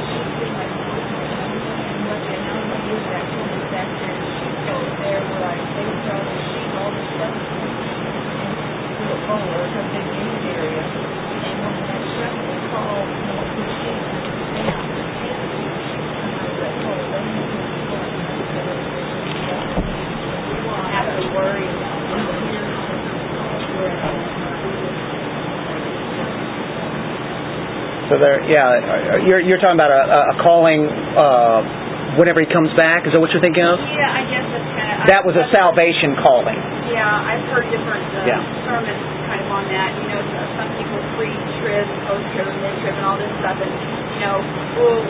[28.22, 33.02] There, yeah, you're you're talking about a, a calling uh, whenever he comes back.
[33.04, 33.76] Is that what you're thinking of?
[33.82, 35.06] Yeah, I guess that's kind of.
[35.10, 36.56] That was a salvation calling.
[36.94, 38.40] Yeah, I've heard different uh, Yeah.
[38.64, 39.90] sermons kind of on that.
[39.98, 40.22] You know,
[40.54, 43.58] some people pre-trib, post-trib, and mid-trib, and all this stuff.
[43.58, 44.38] And you know,
[44.78, 45.00] well,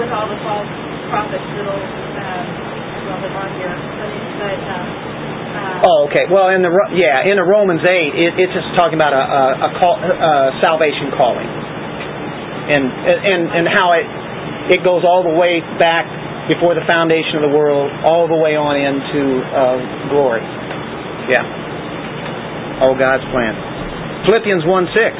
[0.00, 0.70] with all the false
[1.12, 2.44] prophets that'll, um,
[3.06, 4.86] well, that are here, but, but um,
[5.54, 6.24] uh, Oh, okay.
[6.26, 9.42] Well, in the yeah, in the Romans eight, it, it's just talking about a, a,
[9.68, 11.46] a call, uh, salvation calling,
[12.70, 14.06] and and and how it
[14.78, 16.08] it goes all the way back
[16.48, 20.44] before the foundation of the world, all the way on into uh, glory.
[21.32, 22.84] Yeah.
[22.84, 23.56] All God's plan.
[24.28, 25.16] Philippians one six.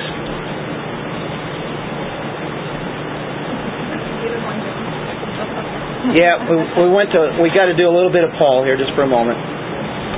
[6.12, 7.40] Yeah, we, we went to.
[7.40, 9.40] We got to do a little bit of Paul here, just for a moment.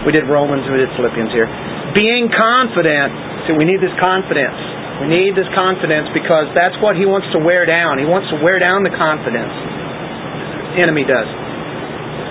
[0.02, 1.50] We did Romans, we did Philippians here.
[1.94, 3.10] Being confident.
[3.46, 4.75] See, we need this confidence.
[5.04, 8.00] We need this confidence because that's what he wants to wear down.
[8.00, 9.52] He wants to wear down the confidence.
[10.76, 11.28] The enemy does.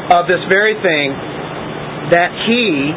[0.09, 1.13] Of this very thing,
[2.13, 2.93] that he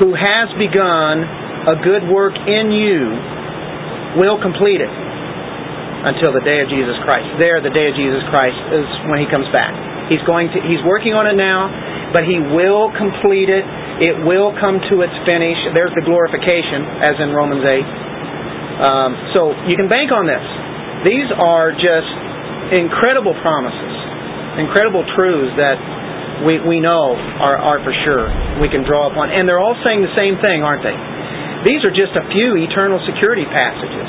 [0.00, 1.24] who has begun
[1.72, 3.16] a good work in you
[4.20, 4.92] will complete it
[6.06, 7.28] until the day of Jesus Christ.
[7.40, 9.72] There, the day of Jesus Christ is when he comes back.
[10.08, 10.58] He's going to.
[10.62, 11.66] He's working on it now,
[12.14, 13.64] but he will complete it.
[14.04, 15.58] It will come to its finish.
[15.74, 17.88] There's the glorification, as in Romans eight.
[18.76, 20.44] Um, so you can bank on this.
[21.08, 22.10] These are just
[22.76, 23.94] incredible promises,
[24.60, 25.78] incredible truths that
[26.44, 28.28] we we know are are for sure.
[28.60, 30.96] We can draw upon, and they're all saying the same thing, aren't they?
[31.64, 34.08] These are just a few eternal security passages.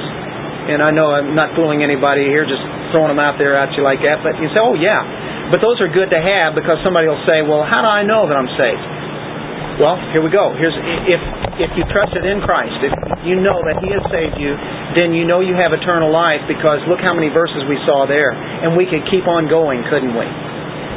[0.67, 2.59] And I know I'm not fooling anybody here, just
[2.91, 4.19] throwing them out there at you like that.
[4.19, 7.39] But you say, oh yeah, but those are good to have because somebody will say,
[7.39, 8.83] well, how do I know that I'm saved?
[9.79, 10.51] Well, here we go.
[10.59, 10.75] Here's
[11.07, 11.21] if
[11.57, 12.93] if you trusted in Christ, if
[13.25, 14.53] you know that He has saved you,
[14.93, 18.31] then you know you have eternal life because look how many verses we saw there,
[18.33, 20.27] and we could keep on going, couldn't we?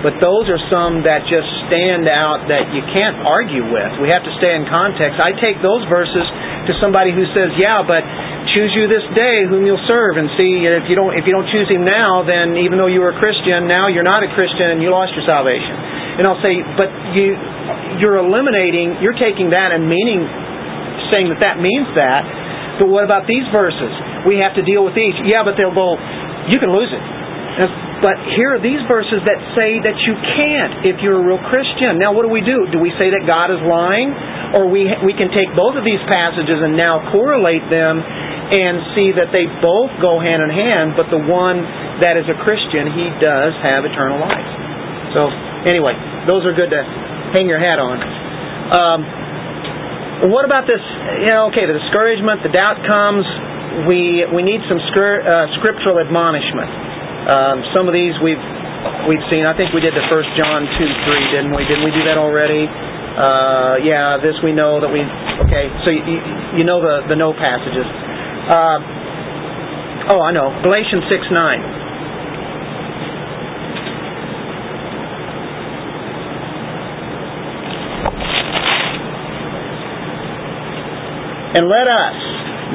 [0.00, 4.00] But those are some that just stand out that you can't argue with.
[4.00, 5.20] We have to stay in context.
[5.20, 6.24] I take those verses
[6.68, 8.00] to somebody who says, "Yeah, but
[8.56, 11.48] choose you this day whom you'll serve," and see if you don't if you don't
[11.52, 14.72] choose Him now, then even though you were a Christian, now you're not a Christian
[14.72, 15.76] and you lost your salvation.
[16.16, 17.36] And I'll say, but you
[18.00, 20.24] you're eliminating, you're taking that and meaning,
[21.12, 22.22] saying that that means that.
[22.80, 23.92] But what about these verses?
[24.24, 25.12] We have to deal with these.
[25.28, 26.00] Yeah, but they'll go.
[26.48, 27.04] You can lose it.
[28.00, 32.00] But here are these verses that say that you can't if you're a real Christian.
[32.00, 32.64] Now, what do we do?
[32.72, 34.08] Do we say that God is lying?
[34.56, 39.12] Or we, we can take both of these passages and now correlate them and see
[39.14, 41.62] that they both go hand in hand, but the one
[42.02, 44.50] that is a Christian, he does have eternal life.
[45.14, 45.30] So,
[45.68, 45.94] anyway,
[46.26, 46.82] those are good to
[47.30, 47.98] hang your hat on.
[48.74, 49.00] Um,
[50.28, 50.82] what about this?
[51.24, 53.24] You know, okay, the discouragement, the doubt comes.
[53.88, 56.68] We we need some uh, scriptural admonishment.
[57.30, 58.42] Um, some of these we've
[59.08, 59.48] we've seen.
[59.48, 61.64] I think we did the First John two three, didn't we?
[61.64, 62.68] Didn't we do that already?
[62.68, 65.00] Uh, yeah, this we know that we.
[65.48, 67.88] Okay, so you, you know the the no passages.
[68.52, 71.79] Uh, oh, I know Galatians six nine.
[81.50, 82.18] And let us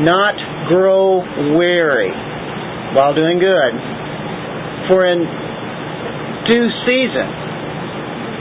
[0.04, 0.36] not
[0.68, 1.24] grow
[1.56, 2.12] weary
[2.92, 3.74] while doing good,
[4.92, 5.24] for in
[6.48, 7.28] due season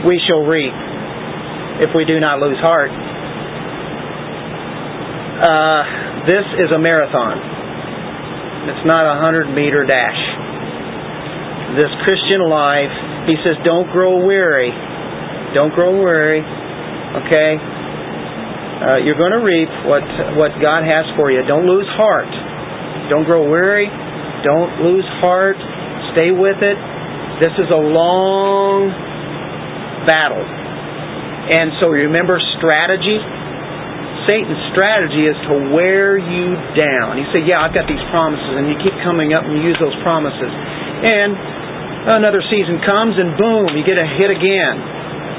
[0.03, 0.75] we shall reap
[1.79, 2.91] if we do not lose heart.
[5.35, 5.81] Uh,
[6.27, 7.39] this is a marathon.
[8.71, 10.19] It's not a hundred meter dash.
[11.75, 12.91] This Christian life,
[13.27, 14.71] he says, don't grow weary.
[15.53, 16.39] Don't grow weary.
[16.39, 17.74] Okay?
[18.75, 20.03] Uh, you're going to reap what
[20.35, 21.39] what God has for you.
[21.47, 22.27] Don't lose heart.
[23.07, 23.87] Don't grow weary.
[24.43, 25.55] Don't lose heart.
[26.11, 26.77] Stay with it.
[27.39, 28.91] This is a long
[30.03, 30.43] battle.
[30.43, 33.21] And so remember strategy?
[34.25, 37.21] Satan's strategy is to wear you down.
[37.21, 39.77] He said, Yeah, I've got these promises, and you keep coming up and you use
[39.77, 40.49] those promises.
[40.49, 41.37] And
[42.17, 44.94] another season comes, and boom, you get a hit again.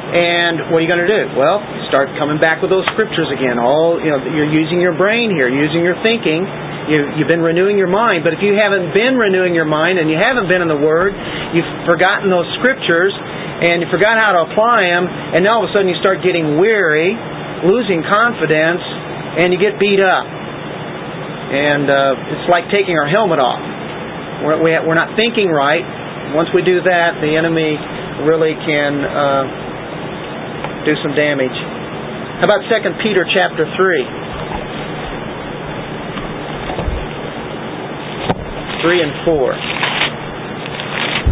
[0.07, 1.35] And what are you going to do?
[1.35, 1.59] Well,
[1.91, 3.59] start coming back with those scriptures again.
[3.59, 6.47] All you know, you're using your brain here, using your thinking.
[6.87, 8.23] You, you've been renewing your mind.
[8.23, 11.11] But if you haven't been renewing your mind and you haven't been in the Word,
[11.51, 15.73] you've forgotten those scriptures and you forgot how to apply them, and now all of
[15.73, 17.17] a sudden you start getting weary
[17.65, 18.85] losing confidence,
[19.41, 20.27] and you get beat up.
[20.27, 23.63] And uh, it's like taking our helmet off.
[24.45, 25.85] We're, we, we're not thinking right.
[26.35, 27.79] Once we do that, the enemy
[28.27, 29.66] really can uh,
[30.87, 31.59] do some damage.
[32.39, 33.75] How about 2 Peter chapter 3?
[38.87, 39.35] 3 and 4.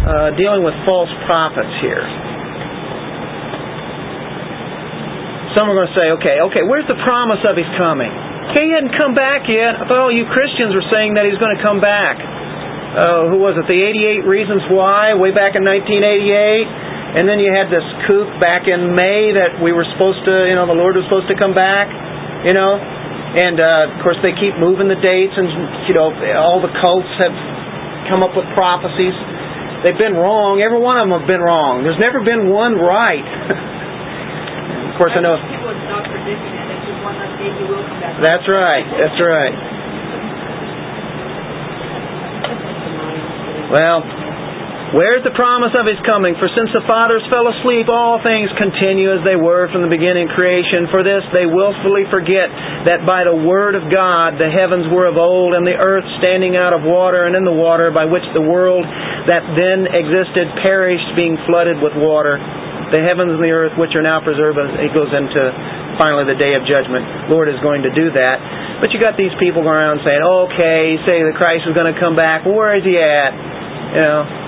[0.05, 2.03] Uh, dealing with false prophets here.
[5.55, 8.11] Some are going to say, okay, okay, where's the promise of his coming?
[8.59, 9.79] He hadn't come back yet.
[9.79, 12.19] I thought all you Christians were saying that he's going to come back.
[12.19, 13.63] Uh, who was it?
[13.67, 16.84] The 88 Reasons Why, way back in 1988.
[17.15, 20.55] And then you had this kook back in May that we were supposed to, you
[20.59, 21.87] know, the Lord was supposed to come back,
[22.43, 22.75] you know.
[22.75, 25.47] And uh, of course, they keep moving the dates, and
[25.87, 27.35] you know, all the cults have
[28.11, 29.15] come up with prophecies.
[29.87, 30.59] They've been wrong.
[30.59, 31.87] Every one of them have been wrong.
[31.87, 33.23] There's never been one right.
[34.91, 35.39] of course, I know.
[35.39, 36.67] People would stop predicting it.
[36.67, 38.19] It's just one less day will come back.
[38.23, 38.85] That's right.
[38.91, 39.55] That's right.
[43.71, 44.24] Well,
[44.93, 46.37] where's the promise of his coming?
[46.37, 50.29] For since the fathers fell asleep, all things continue as they were from the beginning
[50.29, 50.91] of creation.
[50.93, 52.53] For this they willfully forget
[52.85, 56.53] that by the word of God the heavens were of old, and the earth standing
[56.53, 58.85] out of water and in the water, by which the world
[59.25, 62.37] that then existed perished, being flooded with water.
[62.93, 65.41] The heavens and the earth, which are now preserved, it goes into
[65.97, 67.33] finally the day of judgment.
[67.33, 68.37] Lord is going to do that.
[68.77, 71.97] But you got these people going around saying, okay, say the Christ is going to
[71.97, 72.45] come back.
[72.45, 73.31] Where is he at?
[73.95, 74.44] You know,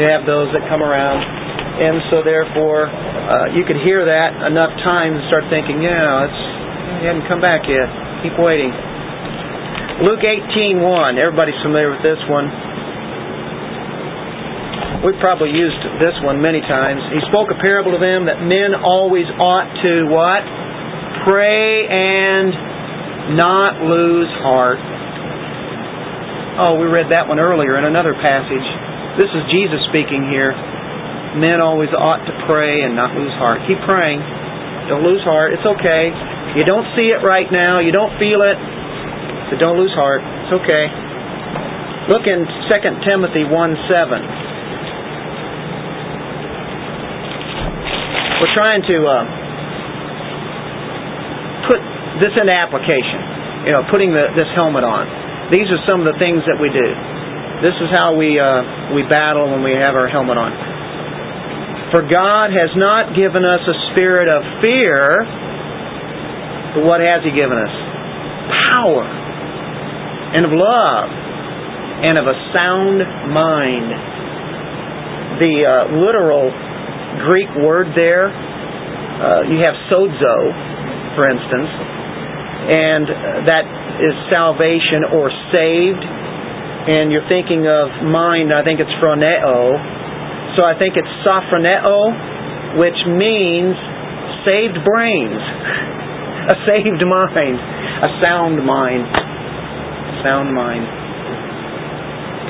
[0.00, 1.20] you have those that come around.
[1.20, 6.40] And so therefore, uh, you could hear that enough times and start thinking, yeah, it's,
[7.00, 7.88] he hasn't come back yet.
[8.24, 8.72] Keep waiting.
[10.00, 11.20] Luke 18.1.
[11.20, 12.48] Everybody's familiar with this one.
[15.04, 17.00] We've probably used this one many times.
[17.12, 20.44] He spoke a parable to them that men always ought to what?
[21.24, 24.80] Pray and not lose heart.
[26.60, 28.89] Oh, we read that one earlier in another passage.
[29.18, 30.54] This is Jesus speaking here.
[31.38, 33.62] Men always ought to pray and not lose heart.
[33.66, 34.22] Keep praying.
[34.86, 35.54] Don't lose heart.
[35.54, 36.10] It's okay.
[36.58, 37.78] You don't see it right now.
[37.78, 38.58] You don't feel it.
[39.50, 40.22] But don't lose heart.
[40.22, 40.84] It's okay.
[42.10, 44.50] Look in 2 Timothy 1 7.
[48.42, 49.22] We're trying to uh,
[51.70, 51.78] put
[52.22, 53.66] this into application.
[53.66, 55.06] You know, putting the, this helmet on.
[55.50, 56.88] These are some of the things that we do.
[57.60, 60.52] This is how we uh, we battle when we have our helmet on.
[61.92, 65.20] For God has not given us a spirit of fear,
[66.72, 67.74] but what has He given us?
[68.72, 71.08] Power and of love
[72.00, 73.90] and of a sound mind.
[75.44, 76.48] The uh, literal
[77.28, 78.32] Greek word there.
[78.32, 80.36] Uh, you have sozo,
[81.12, 81.68] for instance,
[82.72, 83.04] and
[83.44, 83.64] that
[84.00, 86.19] is salvation or saved.
[86.80, 89.76] And you're thinking of mind, I think it's phroneo.
[90.56, 93.76] So I think it's sophroneo, which means
[94.48, 95.42] saved brains,
[96.54, 99.04] a saved mind, a sound mind,
[100.24, 100.84] sound mind.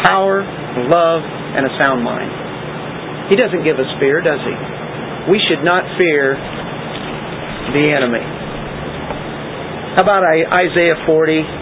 [0.07, 0.47] Power,
[0.87, 1.23] love,
[1.59, 2.31] and a sound mind.
[3.29, 4.55] He doesn't give us fear, does he?
[5.31, 6.39] We should not fear
[7.75, 8.25] the enemy.
[9.99, 11.60] How about Isaiah 40?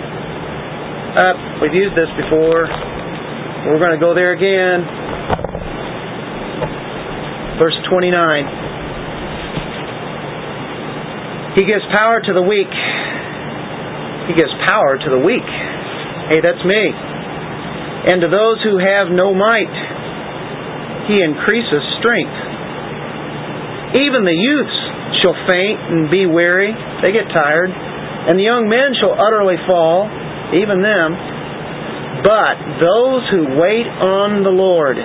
[1.08, 2.68] Uh, we've used this before.
[2.68, 4.84] We're going to go there again.
[7.56, 8.12] Verse 29.
[11.56, 12.70] He gives power to the weak.
[14.28, 15.48] He gives power to the weak.
[16.28, 16.84] Hey, that's me.
[18.12, 19.72] And to those who have no might,
[21.08, 22.36] he increases strength.
[23.96, 24.78] Even the youths
[25.24, 30.04] shall faint and be weary, they get tired, and the young men shall utterly fall,
[30.56, 31.16] even them.
[32.24, 34.98] But those who wait on the Lord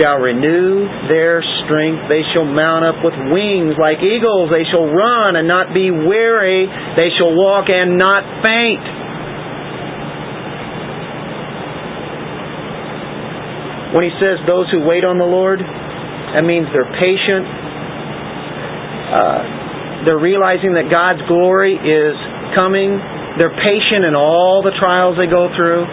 [0.00, 2.08] shall renew their strength.
[2.08, 4.50] They shall mount up with wings like eagles.
[4.50, 6.66] They shall run and not be weary.
[6.96, 8.84] They shall walk and not faint.
[13.94, 17.46] When he says those who wait on the Lord, that means they're patient,
[19.06, 22.16] Uh, they're realizing that God's glory is
[22.58, 22.98] coming.
[23.36, 25.84] They're patient in all the trials they go through.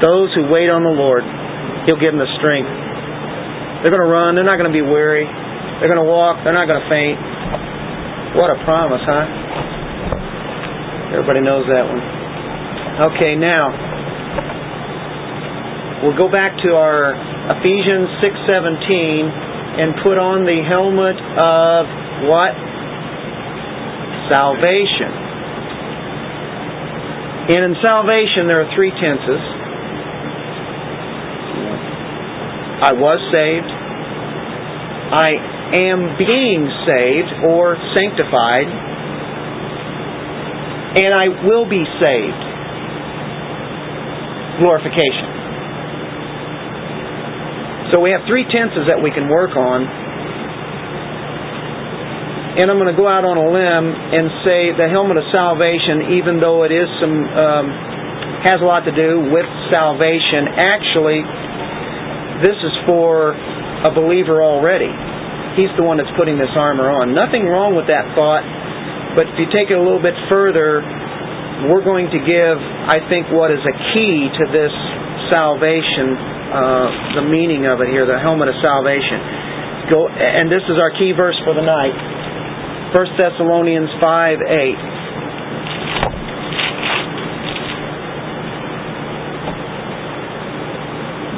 [0.00, 1.20] Those who wait on the Lord,
[1.84, 2.72] He'll give them the strength.
[3.84, 4.36] They're going to run.
[4.36, 5.24] They're not going to be weary.
[5.24, 6.44] They're going to walk.
[6.44, 7.20] They're not going to faint.
[8.36, 11.16] What a promise, huh?
[11.16, 12.00] Everybody knows that one.
[13.12, 13.72] Okay, now
[16.04, 17.16] we'll go back to our
[17.58, 21.88] Ephesians 6:17 and put on the helmet of
[22.28, 22.52] what?
[24.30, 25.10] Salvation.
[27.50, 29.42] And in salvation there are three tenses.
[32.80, 33.66] I was saved.
[35.10, 35.34] I
[35.90, 38.70] am being saved or sanctified.
[41.02, 42.42] And I will be saved.
[44.62, 45.28] Glorification.
[47.90, 49.99] So we have three tenses that we can work on.
[52.50, 56.18] And I'm going to go out on a limb and say the helmet of salvation,
[56.18, 57.66] even though it is some um,
[58.42, 61.22] has a lot to do with salvation, actually,
[62.42, 63.36] this is for
[63.86, 64.90] a believer already.
[65.54, 67.14] He's the one that's putting this armor on.
[67.14, 68.42] Nothing wrong with that thought,
[69.14, 70.82] but if you take it a little bit further,
[71.68, 74.74] we're going to give, I think, what is a key to this
[75.28, 76.18] salvation,
[76.50, 79.92] uh, the meaning of it here, the helmet of salvation.
[79.92, 81.94] Go, and this is our key verse for the night.
[82.90, 85.00] 1 Thessalonians 5 8.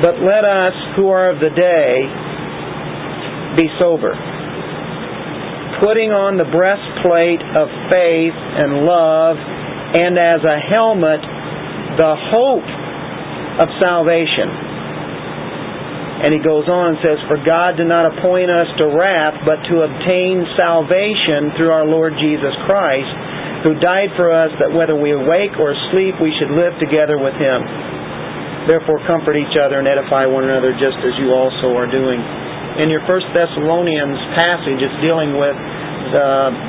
[0.00, 1.92] But let us who are of the day
[3.60, 4.16] be sober,
[5.84, 11.20] putting on the breastplate of faith and love, and as a helmet,
[12.00, 12.64] the hope
[13.60, 14.71] of salvation.
[16.20, 19.58] And he goes on and says, For God did not appoint us to wrath, but
[19.72, 23.10] to obtain salvation through our Lord Jesus Christ,
[23.64, 27.34] who died for us that whether we awake or sleep, we should live together with
[27.34, 27.64] him.
[28.70, 32.22] Therefore, comfort each other and edify one another, just as you also are doing.
[32.78, 35.56] In your First Thessalonians passage, it's dealing with
[36.14, 36.28] the,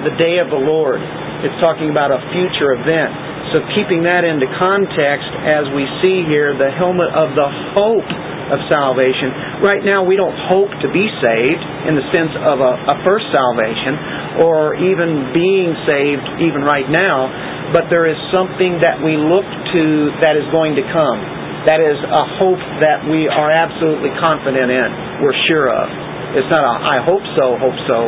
[0.10, 0.98] the day of the Lord.
[1.46, 3.12] It's talking about a future event.
[3.54, 8.10] So, keeping that into context, as we see here, the helmet of the hope
[8.52, 9.64] of salvation.
[9.64, 13.28] Right now, we don't hope to be saved in the sense of a, a first
[13.32, 17.30] salvation or even being saved even right now,
[17.72, 19.84] but there is something that we look to
[20.20, 21.20] that is going to come.
[21.64, 24.90] That is a hope that we are absolutely confident in.
[25.24, 25.88] We're sure of.
[26.36, 28.00] It's not a I hope so, hope so,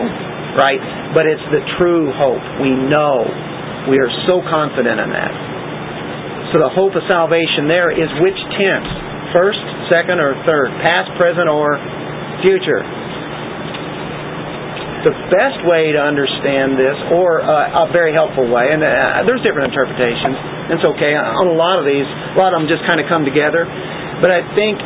[0.59, 0.81] right?
[1.15, 2.43] But it's the true hope.
[2.59, 3.23] We know.
[3.87, 5.33] We are so confident in that.
[6.51, 8.89] So the hope of salvation there is which tense?
[9.31, 10.69] First, second, or third?
[10.81, 11.77] Past, present, or
[12.41, 12.81] future?
[15.05, 19.41] The best way to understand this, or uh, a very helpful way, and uh, there's
[19.45, 20.33] different interpretations.
[20.73, 21.13] It's okay.
[21.13, 23.69] On a lot of these, a lot of them just kind of come together.
[24.17, 24.81] But I think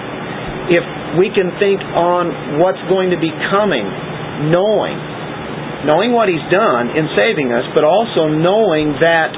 [0.70, 0.84] if
[1.16, 3.88] we can think on what's going to be coming,
[4.52, 5.00] knowing,
[5.88, 9.32] knowing what He's done in saving us, but also knowing that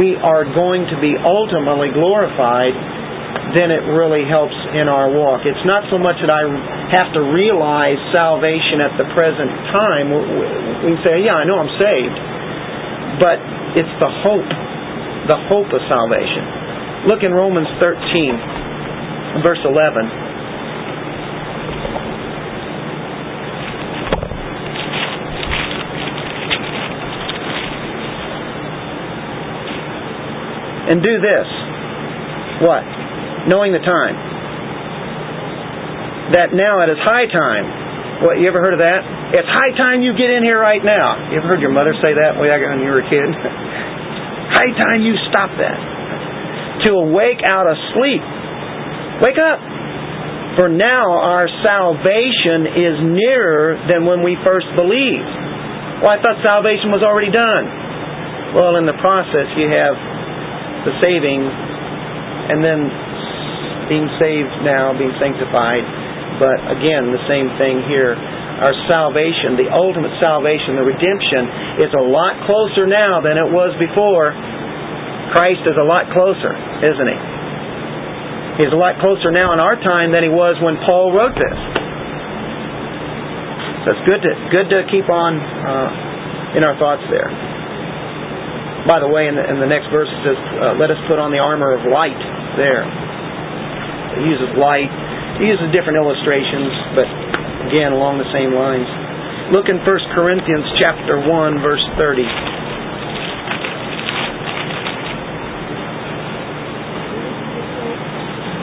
[0.00, 2.72] we are going to be ultimately glorified,
[3.56, 5.48] then it really helps in our walk.
[5.48, 6.44] It's not so much that I
[6.92, 10.06] have to realize salvation at the present time.
[10.84, 12.18] We say, yeah, I know I'm saved.
[13.18, 13.40] But
[13.72, 14.50] it's the hope,
[15.32, 17.08] the hope of salvation.
[17.08, 20.28] Look in Romans 13, verse 11.
[30.88, 31.48] And do this.
[32.64, 32.97] What?
[33.48, 34.14] Knowing the time.
[36.36, 37.64] That now it is high time.
[38.20, 39.00] What, you ever heard of that?
[39.32, 41.32] It's high time you get in here right now.
[41.32, 43.28] You ever heard your mother say that way when you were a kid?
[44.58, 45.78] high time you stop that.
[46.84, 48.20] To awake out of sleep.
[49.24, 49.58] Wake up.
[50.60, 55.30] For now our salvation is nearer than when we first believed.
[56.02, 57.64] Well, I thought salvation was already done.
[58.58, 59.94] Well, in the process, you have
[60.86, 63.07] the saving, and then
[63.88, 65.82] being saved now, being sanctified.
[66.38, 68.14] But again, the same thing here.
[68.14, 73.70] Our salvation, the ultimate salvation, the redemption, is a lot closer now than it was
[73.78, 74.34] before.
[75.34, 77.18] Christ is a lot closer, isn't he?
[78.58, 81.58] He's a lot closer now in our time than he was when Paul wrote this.
[83.86, 87.30] So it's good to good to keep on uh, in our thoughts there.
[88.90, 91.22] By the way, in the, in the next verse it says, uh, "Let us put
[91.22, 92.18] on the armor of light."
[92.58, 92.82] There,
[94.18, 94.90] he uses light.
[95.38, 97.06] He uses different illustrations, but
[97.70, 98.88] again along the same lines.
[99.54, 102.26] Look in 1 Corinthians chapter 1 verse 30.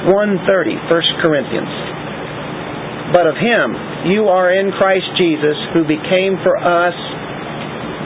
[0.06, 1.66] One thirty, First Corinthians.
[3.10, 3.74] But of him
[4.14, 6.94] you are in Christ Jesus, who became for us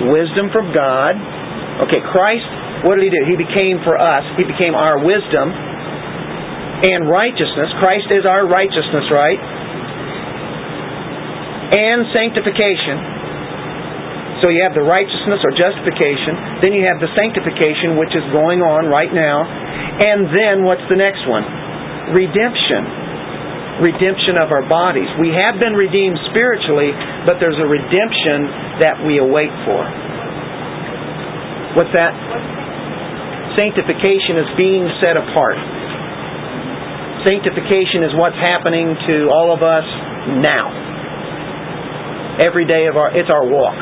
[0.08, 1.20] wisdom from God.
[1.84, 2.48] Okay, Christ,
[2.88, 3.24] what did he do?
[3.28, 5.69] He became for us, he became our wisdom
[6.80, 7.70] and righteousness.
[7.84, 9.40] Christ is our righteousness, right?
[11.76, 13.20] And sanctification.
[14.40, 18.64] So you have the righteousness or justification, then you have the sanctification, which is going
[18.64, 21.44] on right now, and then what's the next one?
[22.16, 23.84] Redemption.
[23.84, 25.12] Redemption of our bodies.
[25.20, 26.96] We have been redeemed spiritually,
[27.28, 29.84] but there's a redemption that we await for.
[31.76, 32.16] What's that?
[33.60, 35.60] Sanctification is being set apart.
[37.28, 39.84] Sanctification is what's happening to all of us
[40.40, 40.72] now.
[42.40, 43.76] Every day of our, it's our walk.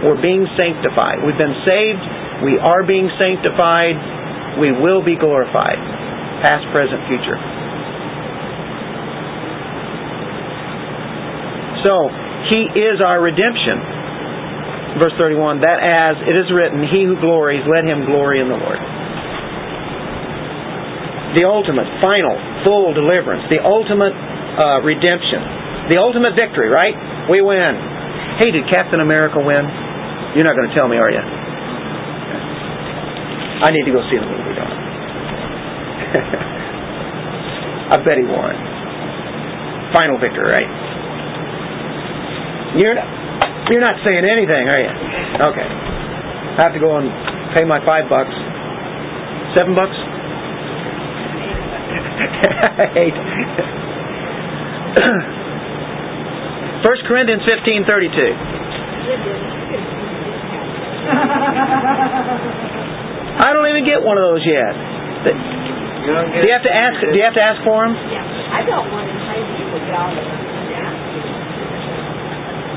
[0.00, 1.20] We're being sanctified.
[1.20, 2.00] We've been saved.
[2.40, 4.56] We are being sanctified.
[4.56, 5.76] We will be glorified.
[6.40, 7.36] Past, present, future.
[11.84, 12.08] So,
[12.48, 14.96] He is our redemption.
[14.96, 18.56] Verse 31, that as it is written, He who glories, let him glory in the
[18.56, 18.93] Lord
[21.34, 25.42] the ultimate, final, full deliverance, the ultimate uh, redemption,
[25.90, 26.94] the ultimate victory, right?
[27.30, 27.74] We win.
[28.38, 29.66] Hey, did Captain America win?
[30.34, 31.22] You're not going to tell me, are you?
[33.62, 34.78] I need to go see the movie, don't I?
[37.94, 38.54] I bet he won.
[39.94, 40.70] Final victory, right?
[42.74, 43.06] You're not,
[43.70, 44.90] you're not saying anything, are you?
[45.54, 45.68] Okay.
[46.58, 47.06] I have to go and
[47.54, 48.34] pay my five bucks.
[49.54, 49.94] Seven bucks?
[52.96, 53.14] Eight.
[56.84, 58.32] First Corinthians fifteen thirty two.
[63.34, 64.72] I don't even get one of those yet.
[65.24, 65.30] Do
[66.44, 67.00] you have to ask?
[67.00, 67.96] Do you have to ask for them?
[67.96, 69.82] I don't want to trade you with.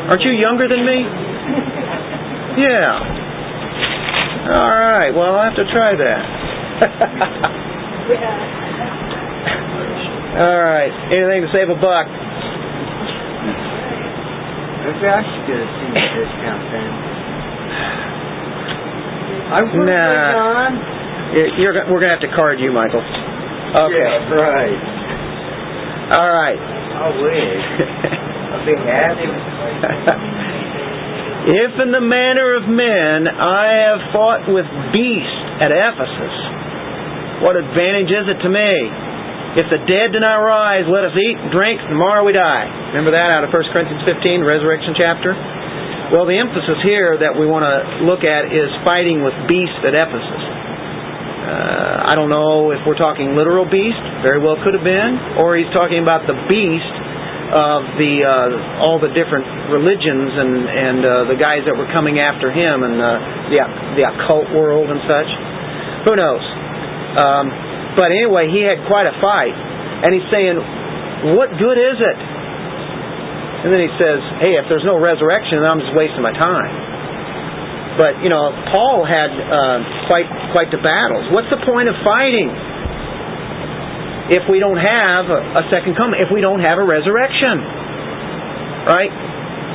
[0.07, 1.05] Aren't you younger than me?
[2.57, 2.97] Yeah.
[4.49, 5.13] All right.
[5.13, 6.21] Well, I'll have to try that.
[10.37, 10.93] All right.
[11.09, 12.05] Anything to save a buck?
[14.85, 16.91] Maybe I should get a senior discount then.
[19.49, 20.69] I would Nah.
[21.33, 23.01] You're, you're, we're going to have to card you, Michael.
[23.01, 23.97] Okay.
[23.97, 24.77] Yeah, right.
[26.13, 26.59] All right.
[26.61, 27.65] I wish.
[28.53, 29.27] I'd be happy.
[31.65, 36.35] if in the manner of men I have fought with beasts at Ephesus,
[37.43, 38.69] what advantage is it to me?
[39.57, 42.93] If the dead do not rise, let us eat and drink, tomorrow we die.
[42.93, 45.33] Remember that out of 1 Corinthians 15, resurrection chapter?
[46.13, 49.97] Well, the emphasis here that we want to look at is fighting with beasts at
[49.97, 50.43] Ephesus.
[51.49, 55.57] Uh, I don't know if we're talking literal beast, very well could have been, or
[55.57, 56.95] he's talking about the beast
[57.49, 62.19] of the uh, all the different religions and and uh, the guys that were coming
[62.19, 63.07] after him and uh,
[63.49, 63.57] the
[63.97, 65.29] the occult world and such.
[66.05, 66.43] Who knows?
[67.17, 67.66] Um,
[67.97, 69.57] but anyway, he had quite a fight,
[70.05, 70.55] and he's saying,
[71.33, 72.17] "What good is it?"
[73.65, 76.69] And then he says, "Hey, if there's no resurrection, then I'm just wasting my time."
[77.97, 81.33] But you know, Paul had uh, quite quite the battles.
[81.33, 82.53] What's the point of fighting
[84.37, 86.21] if we don't have a, a second coming?
[86.21, 87.57] If we don't have a resurrection,
[88.85, 89.09] right?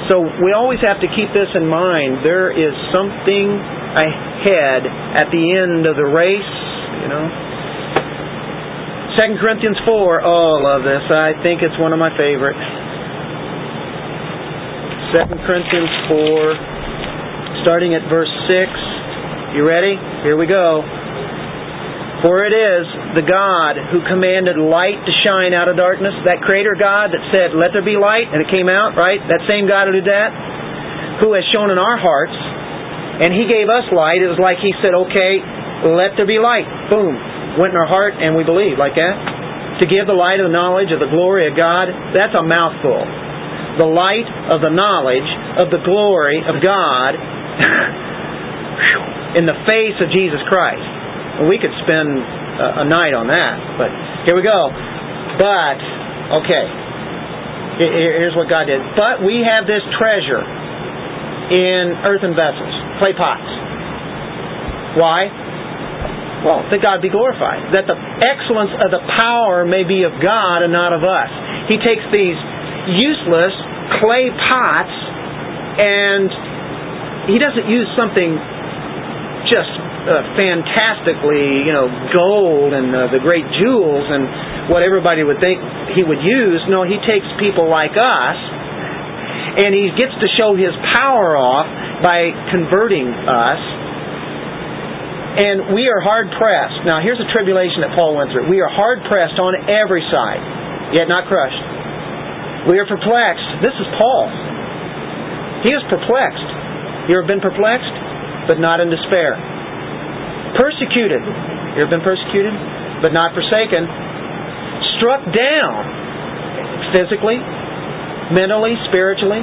[0.06, 2.22] So we always have to keep this in mind.
[2.22, 3.48] There is something
[3.98, 4.86] ahead
[5.18, 6.54] at the end of the race.
[7.02, 7.51] You know.
[9.18, 10.24] Second Corinthians four.
[10.24, 11.04] Oh, I love this.
[11.12, 12.56] I think it's one of my favorite.
[15.12, 16.56] Second Corinthians four
[17.62, 19.54] starting at verse 6.
[19.54, 19.94] You ready?
[20.26, 20.82] Here we go.
[22.24, 22.84] For it is
[23.18, 27.54] the God who commanded light to shine out of darkness, that creator God that said,
[27.54, 29.18] Let there be light, and it came out, right?
[29.26, 30.30] That same God who did that,
[31.20, 32.34] who has shown in our hearts,
[33.26, 34.22] and He gave us light.
[34.22, 35.32] It was like He said, Okay,
[35.98, 36.66] let there be light.
[36.86, 37.18] Boom.
[37.58, 39.80] Went in our heart, and we believed, like that.
[39.80, 43.00] To give the light of the knowledge of the glory of God, that's a mouthful.
[43.80, 45.26] The light of the knowledge
[45.58, 47.16] of the glory of God
[49.40, 50.84] in the face of Jesus Christ.
[51.48, 53.88] We could spend a, night on that, but
[54.28, 54.68] here we go.
[55.40, 55.80] But,
[56.44, 56.64] okay,
[57.80, 58.76] Here- here- here's what God did.
[58.94, 63.48] But we have this treasure in earthen vessels, clay pots.
[65.00, 65.32] Why?
[66.42, 67.70] Well, that God be glorified.
[67.70, 67.94] That the
[68.26, 71.30] excellence of the power may be of God and not of us.
[71.70, 72.38] He takes these
[72.98, 73.54] useless
[74.02, 74.96] clay pots
[75.78, 76.28] And
[77.30, 78.34] he doesn't use something
[79.46, 85.38] just uh, fantastically, you know, gold and uh, the great jewels and what everybody would
[85.38, 85.62] think
[85.94, 86.62] he would use.
[86.66, 88.38] No, he takes people like us
[89.62, 91.68] and he gets to show his power off
[92.02, 93.60] by converting us.
[95.32, 96.84] And we are hard pressed.
[96.84, 98.52] Now, here's a tribulation that Paul went through.
[98.52, 100.42] We are hard pressed on every side,
[100.92, 102.68] yet not crushed.
[102.68, 103.64] We are perplexed.
[103.64, 104.28] This is Paul.
[105.64, 106.48] He is perplexed.
[107.08, 107.96] You ever been perplexed?
[108.44, 109.34] But not in despair.
[110.58, 111.24] Persecuted.
[111.74, 112.52] You ever been persecuted?
[113.00, 113.88] But not forsaken.
[115.00, 115.80] Struck down
[116.92, 117.40] physically,
[118.36, 119.42] mentally, spiritually,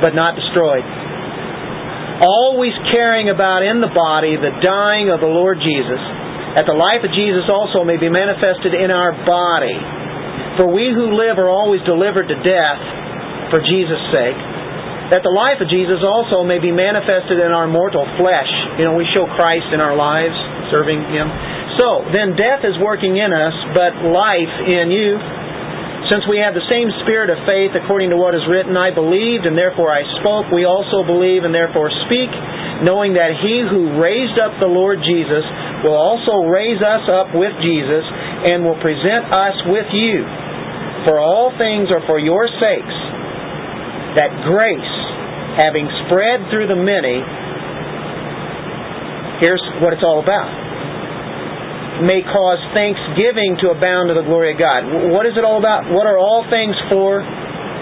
[0.00, 0.82] but not destroyed.
[2.18, 6.02] Always caring about in the body the dying of the Lord Jesus,
[6.58, 9.78] that the life of Jesus also may be manifested in our body.
[10.58, 12.82] For we who live are always delivered to death
[13.54, 14.38] for Jesus' sake,
[15.14, 18.50] that the life of Jesus also may be manifested in our mortal flesh.
[18.82, 20.34] You know, we show Christ in our lives,
[20.74, 21.30] serving Him.
[21.78, 25.37] So, then death is working in us, but life in you.
[26.08, 29.44] Since we have the same spirit of faith according to what is written, I believed
[29.44, 30.48] and therefore I spoke.
[30.48, 32.32] We also believe and therefore speak,
[32.80, 35.44] knowing that he who raised up the Lord Jesus
[35.84, 40.24] will also raise us up with Jesus and will present us with you.
[41.04, 42.98] For all things are for your sakes,
[44.16, 44.94] that grace,
[45.60, 47.20] having spread through the many,
[49.44, 50.67] here's what it's all about
[52.04, 54.86] may cause thanksgiving to abound to the glory of God.
[55.10, 55.90] What is it all about?
[55.90, 57.22] What are all things for?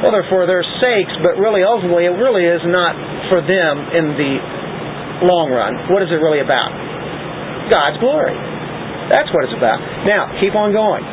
[0.04, 2.92] Well, they're for their sakes, but really, ultimately, it really is not
[3.32, 4.32] for them in the
[5.24, 5.88] long run.
[5.88, 6.68] What is it really about?
[7.72, 8.36] God's glory.
[9.08, 9.80] That's what it's about.
[10.04, 11.04] Now, keep on going.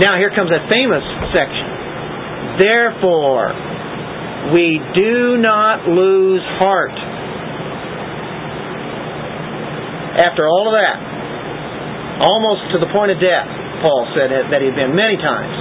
[0.00, 1.04] Now, here comes a famous
[1.36, 1.66] section.
[2.60, 3.52] Therefore,
[4.56, 6.96] we do not lose heart.
[10.16, 10.96] After all of that,
[12.22, 13.48] almost to the point of death,
[13.84, 15.52] Paul said that he'd been many times.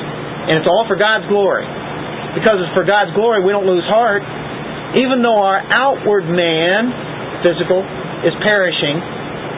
[0.48, 1.66] And it's all for God's glory.
[2.38, 4.24] Because it's for God's glory, we don't lose heart.
[4.96, 6.92] Even though our outward man,
[7.44, 7.84] physical,
[8.24, 9.00] is perishing,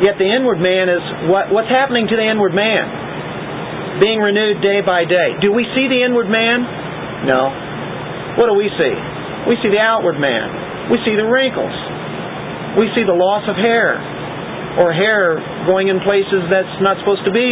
[0.01, 4.01] yet the inward man is what, what's happening to the inward man?
[4.01, 5.37] Being renewed day by day.
[5.41, 6.65] Do we see the inward man?
[7.25, 7.49] No.
[8.37, 8.95] What do we see?
[9.49, 10.89] We see the outward man.
[10.93, 11.73] We see the wrinkles.
[12.77, 13.97] We see the loss of hair
[14.77, 17.51] or hair going in places that's not supposed to be.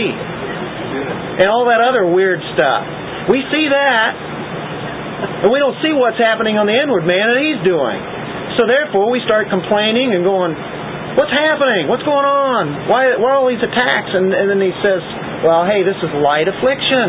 [1.42, 2.82] And all that other weird stuff.
[3.28, 4.10] We see that.
[5.44, 8.00] And we don't see what's happening on the inward man that he's doing.
[8.56, 10.54] So therefore we start complaining and going,
[11.16, 11.88] What's happening?
[11.88, 12.92] What's going on?
[12.92, 14.12] Why, why are all these attacks?
[14.12, 15.00] And, and then he says,
[15.48, 17.08] Well, hey, this is light affliction.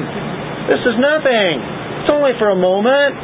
[0.71, 1.55] This is nothing.
[2.07, 3.19] It's only for a moment.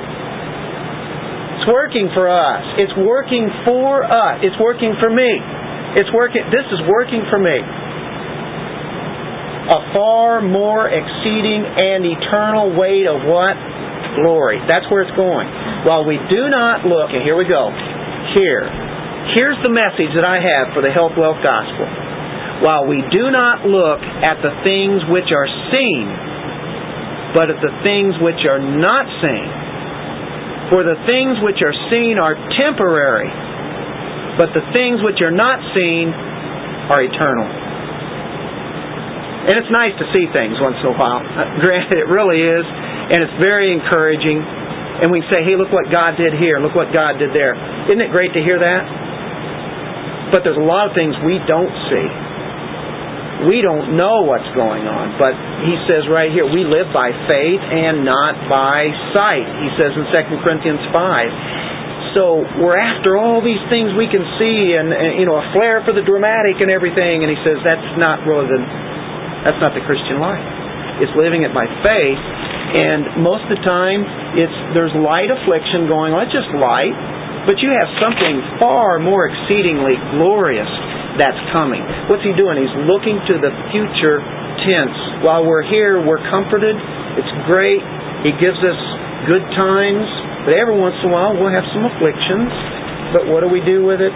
[1.63, 2.63] It's working for us.
[2.83, 4.43] It's working for us.
[4.43, 5.31] It's working for me.
[5.97, 6.41] It's working.
[6.49, 7.59] This is working for me.
[9.63, 13.55] A far more exceeding and eternal weight of what?
[14.19, 14.61] Glory.
[14.69, 15.49] That's where it's going.
[15.85, 17.69] While we do not look, and here we go.
[18.33, 18.65] Here.
[19.37, 21.87] Here's the message that I have for the health wealth gospel.
[22.65, 26.07] While we do not look at the things which are seen,
[27.37, 29.49] but at the things which are not seen.
[30.73, 33.29] For the things which are seen are temporary,
[34.41, 36.09] but the things which are not seen
[36.89, 37.49] are eternal.
[39.43, 41.21] And it's nice to see things once in a while.
[41.65, 44.39] Granted, it really is, and it's very encouraging.
[44.39, 47.59] And we say, hey, look what God did here, look what God did there.
[47.91, 48.83] Isn't it great to hear that?
[50.31, 52.09] But there's a lot of things we don't see.
[53.51, 55.19] We don't know what's going on.
[55.19, 55.35] But
[55.67, 59.43] he says right here, we live by faith and not by sight.
[59.43, 61.72] He says in 2 Corinthians 5.
[62.13, 65.81] So we're after all these things we can see and, and, you know a flair
[65.81, 68.61] for the dramatic and everything and he says that's not really the
[69.49, 70.45] that's not the Christian life.
[71.01, 72.23] It's living it by faith
[72.73, 74.05] and most of the time
[74.37, 76.29] it's there's light affliction going on.
[76.29, 76.93] It's just light,
[77.49, 80.71] but you have something far more exceedingly glorious
[81.21, 81.85] that's coming.
[82.09, 82.57] What's he doing?
[82.57, 84.25] He's looking to the future
[84.65, 84.97] tense.
[85.21, 86.77] While we're here, we're comforted.
[87.21, 87.81] It's great.
[88.25, 88.81] He gives us
[89.29, 90.09] good times.
[90.43, 92.51] But every once in a while, we'll have some afflictions.
[93.15, 94.11] But what do we do with it?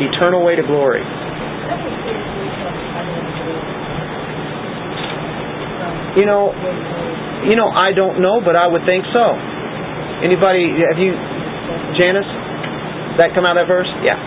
[0.00, 1.04] Eternal way to glory.
[6.18, 6.50] You know,
[7.46, 9.24] you know, I don't know, but I would think so.
[10.26, 10.68] Anybody?
[10.84, 11.14] Have you,
[11.96, 12.28] Janice?
[13.16, 13.88] That come out of that verse?
[14.04, 14.18] Yeah.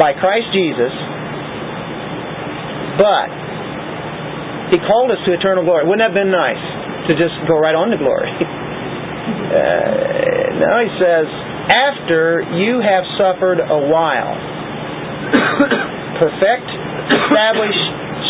[0.00, 0.92] by Christ Jesus,
[2.98, 3.28] but
[4.74, 5.84] He called us to eternal glory.
[5.84, 6.62] Wouldn't that have been nice
[7.08, 8.30] to just go right on to glory?
[8.36, 8.44] uh,
[10.58, 11.26] now He says,
[11.70, 14.34] after you have suffered a while.
[16.18, 16.68] Perfect,
[17.08, 17.78] establish,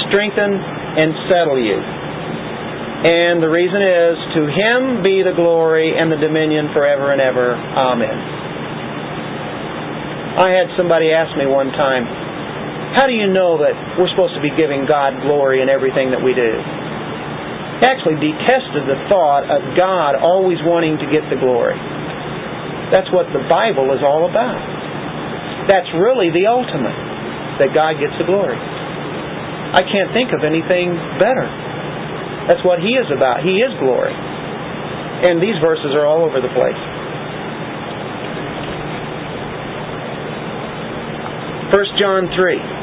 [0.08, 1.80] strengthen, and settle you.
[3.02, 7.58] And the reason is, to him be the glory and the dominion forever and ever.
[7.58, 8.14] Amen.
[10.38, 12.06] I had somebody ask me one time,
[12.92, 16.20] how do you know that we're supposed to be giving God glory in everything that
[16.20, 16.52] we do?
[17.80, 21.74] He actually detested the thought of God always wanting to get the glory.
[22.92, 24.60] That's what the Bible is all about.
[25.66, 26.94] That's really the ultimate,
[27.64, 28.60] that God gets the glory.
[28.60, 31.48] I can't think of anything better.
[32.46, 33.40] That's what He is about.
[33.40, 34.12] He is glory.
[34.12, 36.76] And these verses are all over the place.
[41.72, 42.81] 1 John 3.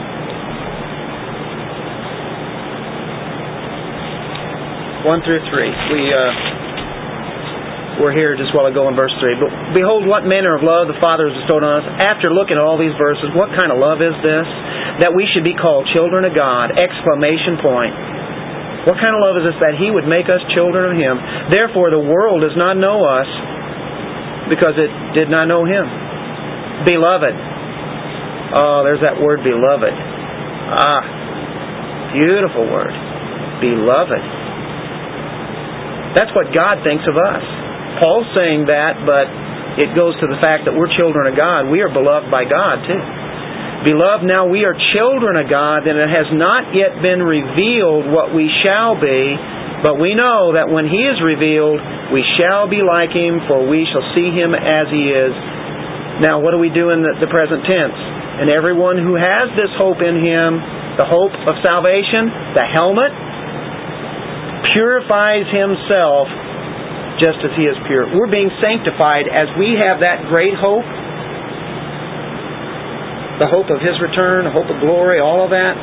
[5.06, 5.96] 1 through 3.
[5.96, 9.40] We uh, were here just while ago in verse 3.
[9.40, 11.86] But behold, what manner of love the Father has bestowed on us.
[12.00, 14.48] After looking at all these verses, what kind of love is this?
[15.04, 16.76] That we should be called children of God!
[16.76, 17.96] Exclamation point.
[18.88, 21.16] What kind of love is this that He would make us children of Him?
[21.52, 23.28] Therefore, the world does not know us
[24.48, 25.84] because it did not know Him.
[26.88, 27.36] Beloved.
[28.56, 29.94] Oh, there's that word, beloved.
[29.94, 31.04] Ah,
[32.16, 32.96] beautiful word.
[33.60, 34.39] Beloved.
[36.18, 37.44] That's what God thinks of us.
[38.02, 39.28] Paul's saying that, but
[39.78, 41.70] it goes to the fact that we're children of God.
[41.70, 43.04] We are beloved by God, too.
[43.80, 48.36] Beloved, now we are children of God, and it has not yet been revealed what
[48.36, 49.40] we shall be,
[49.80, 51.80] but we know that when He is revealed,
[52.12, 55.32] we shall be like Him, for we shall see Him as He is.
[56.20, 57.96] Now, what do we do in the, present tense?
[58.44, 60.60] And everyone who has this hope in Him,
[61.00, 62.28] the hope of salvation,
[62.60, 63.16] the helmet,
[64.74, 66.28] purifies himself
[67.20, 68.08] just as he is pure.
[68.16, 70.88] We're being sanctified as we have that great hope,
[73.44, 75.76] the hope of his return, the hope of glory, all of that.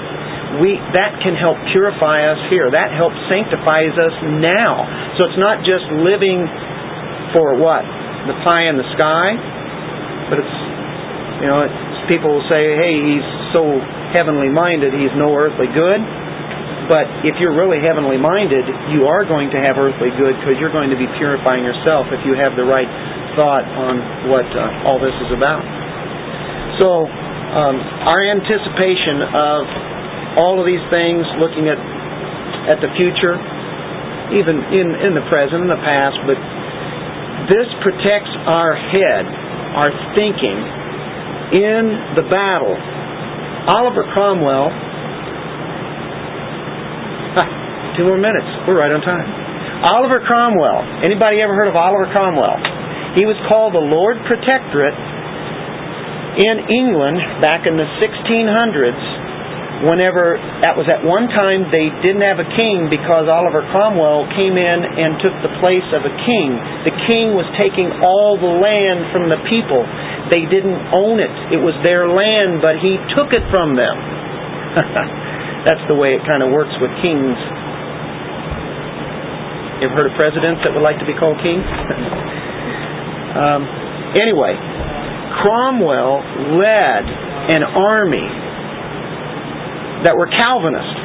[0.62, 2.72] We, that can help purify us here.
[2.72, 4.88] That helps sanctifies us now.
[5.20, 6.48] So it's not just living
[7.36, 7.84] for what?
[8.24, 9.36] The pie in the sky,
[10.32, 10.56] but it's,
[11.44, 13.76] you know, it's, people will say, hey, he's so
[14.16, 16.00] heavenly minded, he's no earthly good.
[16.87, 18.62] But if you're really heavenly minded,
[18.95, 22.22] you are going to have earthly good because you're going to be purifying yourself if
[22.22, 22.87] you have the right
[23.34, 25.62] thought on what uh, all this is about.
[26.78, 27.76] So, um,
[28.07, 29.61] our anticipation of
[30.39, 31.78] all of these things, looking at
[32.66, 33.39] at the future,
[34.34, 36.39] even in, in the present and the past, but
[37.47, 39.22] this protects our head,
[39.78, 40.59] our thinking
[41.55, 42.74] in the battle.
[43.70, 44.70] Oliver Cromwell
[47.97, 48.49] Two more minutes.
[48.64, 49.28] We're right on time.
[49.84, 51.05] Oliver Cromwell.
[51.05, 52.57] Anybody ever heard of Oliver Cromwell?
[53.12, 54.97] He was called the Lord Protectorate
[56.37, 59.24] in England back in the 1600s
[59.84, 64.57] whenever that was at one time they didn't have a king because Oliver Cromwell came
[64.57, 66.57] in and took the place of a king.
[66.89, 69.84] The king was taking all the land from the people.
[70.32, 71.32] They didn't own it.
[71.53, 73.97] It was their land, but he took it from them.
[75.66, 77.36] That's the way it kind of works with kings
[79.80, 81.60] you ever heard of presidents that would like to be called kings?
[83.36, 83.60] um,
[84.16, 84.56] anyway,
[85.44, 86.24] Cromwell
[86.56, 87.04] led
[87.52, 88.24] an army
[90.08, 90.96] that were Calvinists.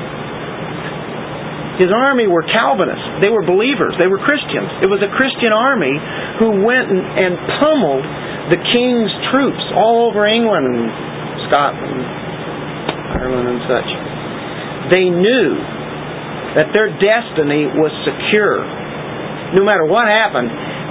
[1.83, 3.19] His army were Calvinists.
[3.19, 3.99] They were believers.
[3.99, 4.71] They were Christians.
[4.79, 5.91] It was a Christian army
[6.39, 8.05] who went and, and pummeled
[8.55, 10.87] the king's troops all over England and
[11.51, 11.99] Scotland,
[13.19, 14.10] Ireland, and such.
[14.89, 15.49] They knew
[16.57, 18.59] that their destiny was secure.
[19.55, 20.49] No matter what happened,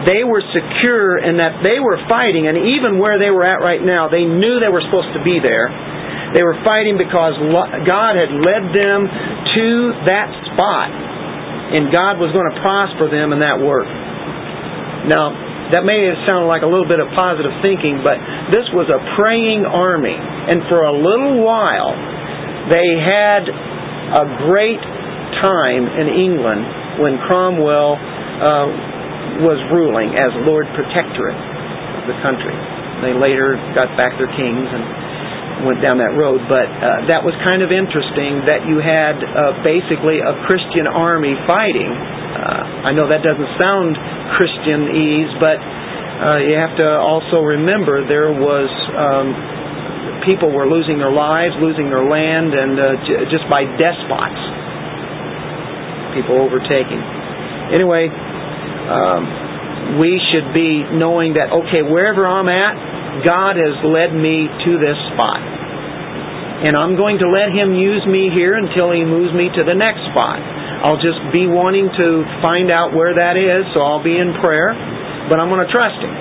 [0.08, 3.80] they were secure in that they were fighting, and even where they were at right
[3.80, 5.68] now, they knew they were supposed to be there.
[6.32, 7.36] They were fighting because
[7.84, 9.66] God had led them to
[10.08, 10.88] that spot,
[11.74, 13.88] and God was going to prosper them in that work.
[15.10, 15.36] Now,
[15.76, 18.16] that may have sounded like a little bit of positive thinking, but
[18.50, 21.92] this was a praying army, and for a little while,
[22.72, 23.44] they had
[24.10, 24.82] a great
[25.38, 26.62] time in England
[26.98, 28.66] when Cromwell uh,
[29.46, 31.38] was ruling as Lord Protectorate
[32.00, 32.56] of the country.
[33.00, 34.84] They later got back their kings and
[35.64, 39.60] went down that road, but uh, that was kind of interesting that you had uh,
[39.60, 41.92] basically a Christian army fighting.
[41.92, 43.96] Uh, I know that doesn't sound
[44.40, 49.28] Christianese, but uh, you have to also remember there was um,
[50.24, 54.40] people were losing their lives, losing their land, and uh, j- just by despots,
[56.16, 57.00] people overtaking.
[57.74, 64.46] Anyway, um, we should be knowing that okay, wherever I'm at, God has led me
[64.46, 65.40] to this spot.
[66.60, 69.72] And I'm going to let Him use me here until He moves me to the
[69.72, 70.36] next spot.
[70.84, 72.08] I'll just be wanting to
[72.44, 74.72] find out where that is, so I'll be in prayer,
[75.28, 76.12] but I'm going to trust Him.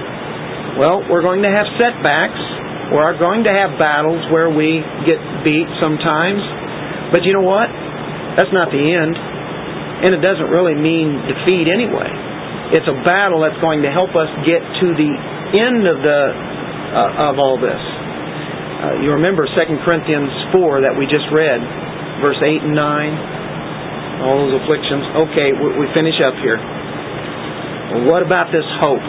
[0.79, 2.39] Well, we're going to have setbacks.
[2.89, 6.41] We're going to have battles where we get beat sometimes.
[7.13, 7.69] But you know what?
[8.37, 9.13] That's not the end.
[9.13, 12.09] And it doesn't really mean defeat anyway.
[12.73, 15.11] It's a battle that's going to help us get to the
[15.57, 16.21] end of the
[16.89, 17.77] uh, of all this.
[17.77, 19.53] Uh, you remember 2
[19.85, 21.59] Corinthians 4 that we just read,
[22.23, 25.03] verse 8 and 9, all those afflictions.
[25.29, 26.57] Okay, we, we finish up here.
[28.07, 29.03] What about this hope?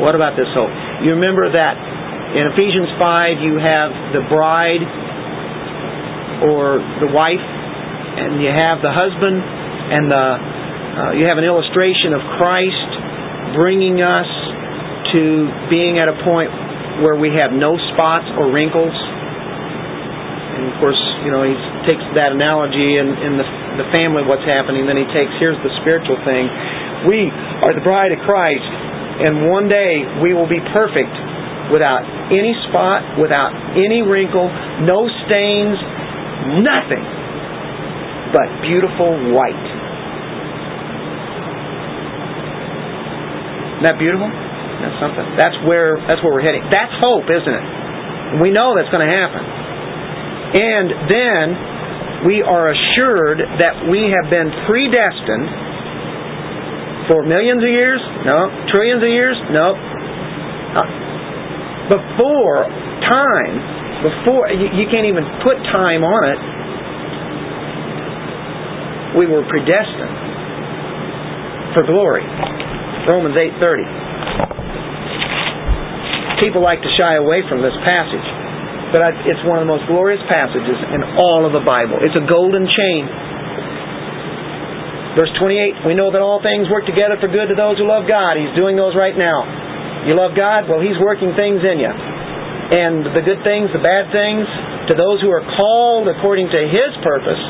[0.00, 0.72] What about this hope?
[1.04, 1.76] You remember that
[2.36, 4.84] in Ephesians 5 you have the bride
[6.44, 10.26] or the wife, and you have the husband, and the
[10.96, 12.90] uh, you have an illustration of Christ
[13.56, 14.28] bringing us
[15.12, 16.52] to being at a point
[17.04, 18.92] where we have no spots or wrinkles.
[20.56, 21.52] And of course, you know, he
[21.84, 23.44] takes that analogy in, in the,
[23.80, 24.88] the family, what's happening.
[24.88, 26.48] Then he takes, here's the spiritual thing.
[27.04, 27.28] We
[27.60, 28.64] are the bride of Christ,
[29.20, 31.12] and one day we will be perfect
[31.72, 34.46] without any spot, without any wrinkle,
[34.86, 35.78] no stains,
[36.62, 37.04] nothing
[38.30, 39.66] but beautiful white.
[43.76, 44.28] Isn't that beautiful?
[44.28, 45.26] That's something.
[45.36, 46.64] That's where that's where we're heading.
[46.72, 47.64] That's hope, isn't it?
[48.42, 49.42] We know that's going to happen.
[50.56, 51.44] And then
[52.24, 55.66] we are assured that we have been predestined
[57.08, 58.02] for millions of years?
[58.26, 58.50] No.
[58.70, 59.36] Trillions of years?
[59.54, 59.74] No.
[60.74, 61.05] Uh,
[61.88, 62.66] before
[63.06, 63.54] time,
[64.02, 66.38] before you, you can't even put time on it.
[69.16, 70.12] We were predestined
[71.72, 72.26] for glory.
[73.08, 73.86] Romans 8:30.
[76.42, 78.26] People like to shy away from this passage,
[78.92, 81.96] but it's one of the most glorious passages in all of the Bible.
[82.04, 83.08] It's a golden chain.
[85.16, 88.04] Verse 28, we know that all things work together for good to those who love
[88.04, 88.36] God.
[88.36, 89.48] He's doing those right now.
[90.06, 90.70] You love God?
[90.70, 91.90] Well, He's working things in you.
[91.90, 94.46] And the good things, the bad things,
[94.90, 97.42] to those who are called according to His purpose,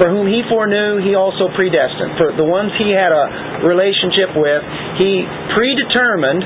[0.00, 2.16] for whom he foreknew, he also predestined.
[2.16, 4.62] For the ones he had a relationship with,
[4.96, 5.22] he
[5.52, 6.42] predetermined.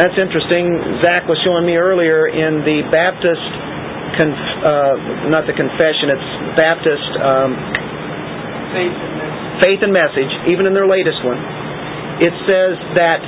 [0.00, 0.72] That's interesting.
[1.04, 3.44] Zach was showing me earlier in the Baptist,
[4.16, 7.50] conf, uh, not the confession, it's Baptist um,
[9.60, 11.61] Faith and message, even in their latest one.
[12.22, 13.18] It says that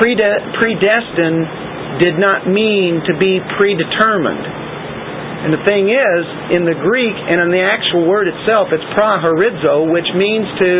[0.00, 1.44] predestined
[2.00, 4.48] did not mean to be predetermined.
[5.44, 6.22] And the thing is,
[6.56, 10.72] in the Greek and in the actual word itself, it's prahorizo, which means to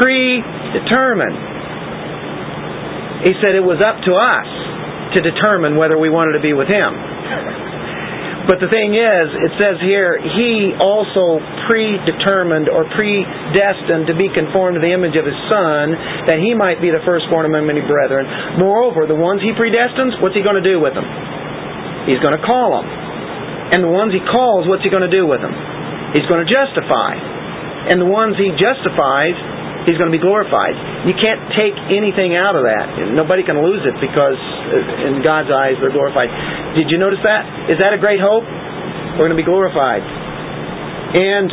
[0.00, 1.36] predetermine.
[3.26, 4.48] He said it was up to us
[5.14, 6.96] to determine whether we wanted to be with him.
[8.42, 11.38] But the thing is, it says here, he also
[11.70, 15.94] predetermined or predestined to be conformed to the image of his son,
[16.26, 18.26] that he might be the firstborn among many brethren.
[18.58, 21.06] Moreover, the ones he predestines, what's he going to do with them?
[22.10, 22.86] He's going to call them.
[23.72, 25.54] And the ones he calls, what's he going to do with them?
[26.12, 27.14] He's going to justify.
[27.88, 29.38] And the ones he justifies,
[29.88, 30.74] he's going to be glorified.
[31.06, 33.14] You can't take anything out of that.
[33.14, 36.30] Nobody can lose it because uh, in God's eyes they're glorified.
[36.78, 37.72] Did you notice that?
[37.72, 38.46] Is that a great hope?
[39.18, 40.02] We're going to be glorified.
[40.02, 41.48] And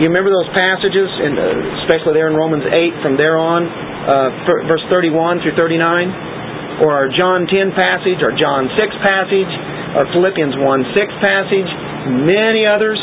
[0.00, 4.66] you remember those passages, in, uh, especially there in Romans 8, from there on, uh,
[4.66, 6.82] verse 31 through 39?
[6.82, 9.52] Or our John 10 passage, or John 6 passage,
[9.94, 11.70] or Philippians 1 6 passage?
[12.08, 13.00] many others,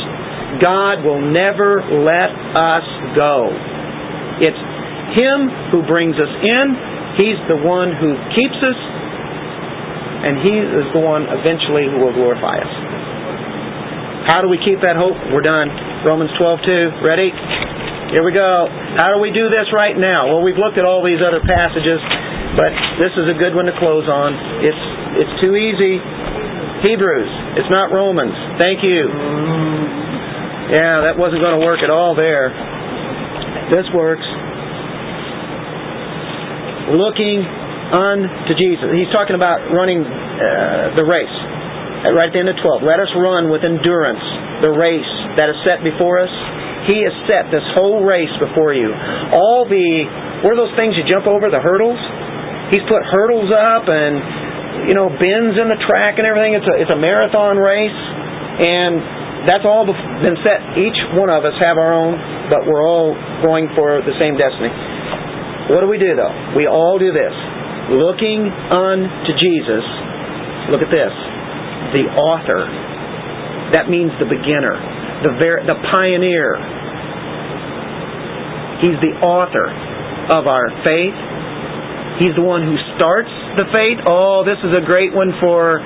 [0.62, 3.50] God will never let us go.
[4.42, 4.62] It's
[5.16, 5.38] Him
[5.72, 6.66] who brings us in.
[7.22, 8.80] He's the one who keeps us.
[10.26, 12.74] And He is the one eventually who will glorify us.
[14.30, 15.18] How do we keep that hope?
[15.34, 15.70] We're done.
[16.06, 17.06] Romans 12, 2.
[17.06, 17.34] Ready?
[18.14, 18.68] Here we go.
[19.00, 20.30] How do we do this right now?
[20.30, 21.98] Well, we've looked at all these other passages,
[22.60, 22.70] but
[23.00, 24.36] this is a good one to close on.
[24.62, 24.84] It's
[25.16, 25.96] it's too easy.
[26.84, 27.32] Hebrews.
[27.56, 28.36] It's not Romans.
[28.60, 29.08] Thank you.
[30.72, 32.52] Yeah, that wasn't going to work at all there.
[33.72, 34.26] This works.
[36.92, 37.40] Looking
[37.92, 38.88] unto Jesus.
[38.96, 41.38] He's talking about running uh, the race.
[42.02, 42.82] Right at the end of 12.
[42.82, 44.26] Let us run with endurance
[44.66, 46.34] the race that is set before us.
[46.90, 48.90] He has set this whole race before you.
[48.90, 49.86] All the,
[50.42, 52.02] what are those things you jump over, the hurdles?
[52.74, 56.58] He's put hurdles up and, you know, bends in the track and everything.
[56.58, 58.00] It's a, it's a marathon race.
[58.66, 60.78] And that's all been set.
[60.82, 62.18] Each one of us have our own,
[62.52, 64.70] but we're all going for the same destiny.
[65.72, 66.60] What do we do though?
[66.60, 67.32] We all do this.
[67.96, 69.86] Looking unto Jesus.
[70.68, 71.16] Look at this.
[71.96, 72.68] The author.
[73.72, 74.76] That means the beginner.
[75.24, 76.60] The ver- the pioneer.
[78.84, 79.72] He's the author
[80.28, 81.16] of our faith.
[82.20, 84.04] He's the one who starts the faith.
[84.04, 85.80] Oh, this is a great one for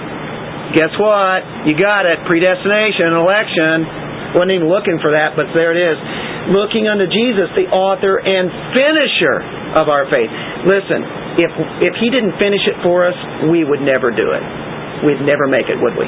[0.74, 1.70] guess what?
[1.70, 2.26] You got it.
[2.26, 4.36] Predestination, election.
[4.36, 5.98] Wasn't even looking for that, but there it is.
[6.46, 9.38] Looking unto Jesus, the author and finisher
[9.82, 10.30] of our faith.
[10.70, 11.02] Listen,
[11.42, 11.52] if
[11.90, 13.18] if he didn't finish it for us,
[13.50, 14.44] we would never do it.
[15.02, 16.06] We'd never make it, would we?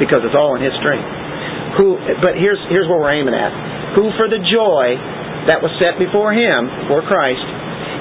[0.00, 1.04] Because it's all in his strength.
[1.76, 3.52] Who but here's here's what we're aiming at.
[4.00, 4.96] Who for the joy
[5.52, 7.44] that was set before him, for Christ,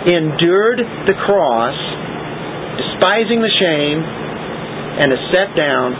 [0.07, 1.77] endured the cross,
[2.79, 5.93] despising the shame, and is set down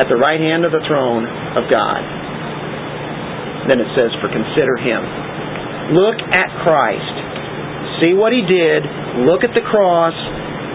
[0.00, 2.17] at the right hand of the throne of God.
[3.68, 5.04] Then it says, For consider him.
[5.92, 7.16] Look at Christ.
[8.00, 8.84] See what he did.
[9.28, 10.16] Look at the cross.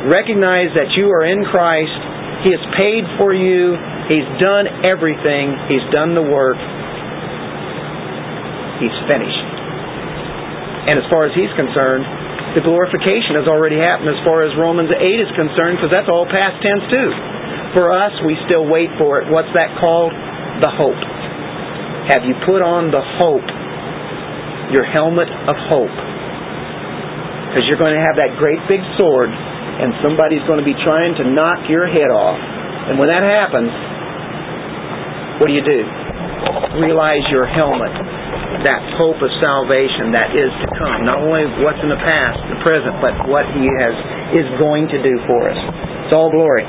[0.09, 1.95] Recognize that you are in Christ.
[2.45, 3.73] He has paid for you.
[4.11, 5.55] He's done everything.
[5.71, 6.59] He's done the work.
[8.83, 9.47] He's finished.
[10.91, 12.03] And as far as he's concerned,
[12.59, 16.27] the glorification has already happened as far as Romans 8 is concerned because that's all
[16.27, 17.09] past tense too.
[17.71, 19.31] For us, we still wait for it.
[19.31, 20.11] What's that called?
[20.59, 21.12] The hope.
[22.11, 23.47] Have you put on the hope?
[24.75, 25.95] Your helmet of hope.
[27.51, 31.15] Because you're going to have that great big sword and somebody's going to be trying
[31.17, 32.37] to knock your head off.
[32.89, 33.71] And when that happens,
[35.41, 35.81] what do you do?
[36.81, 37.93] Realize your helmet,
[38.65, 41.05] that hope of salvation that is to come.
[41.07, 43.93] Not only what's in the past, the present, but what He has
[44.37, 45.59] is going to do for us.
[46.05, 46.65] It's all glory.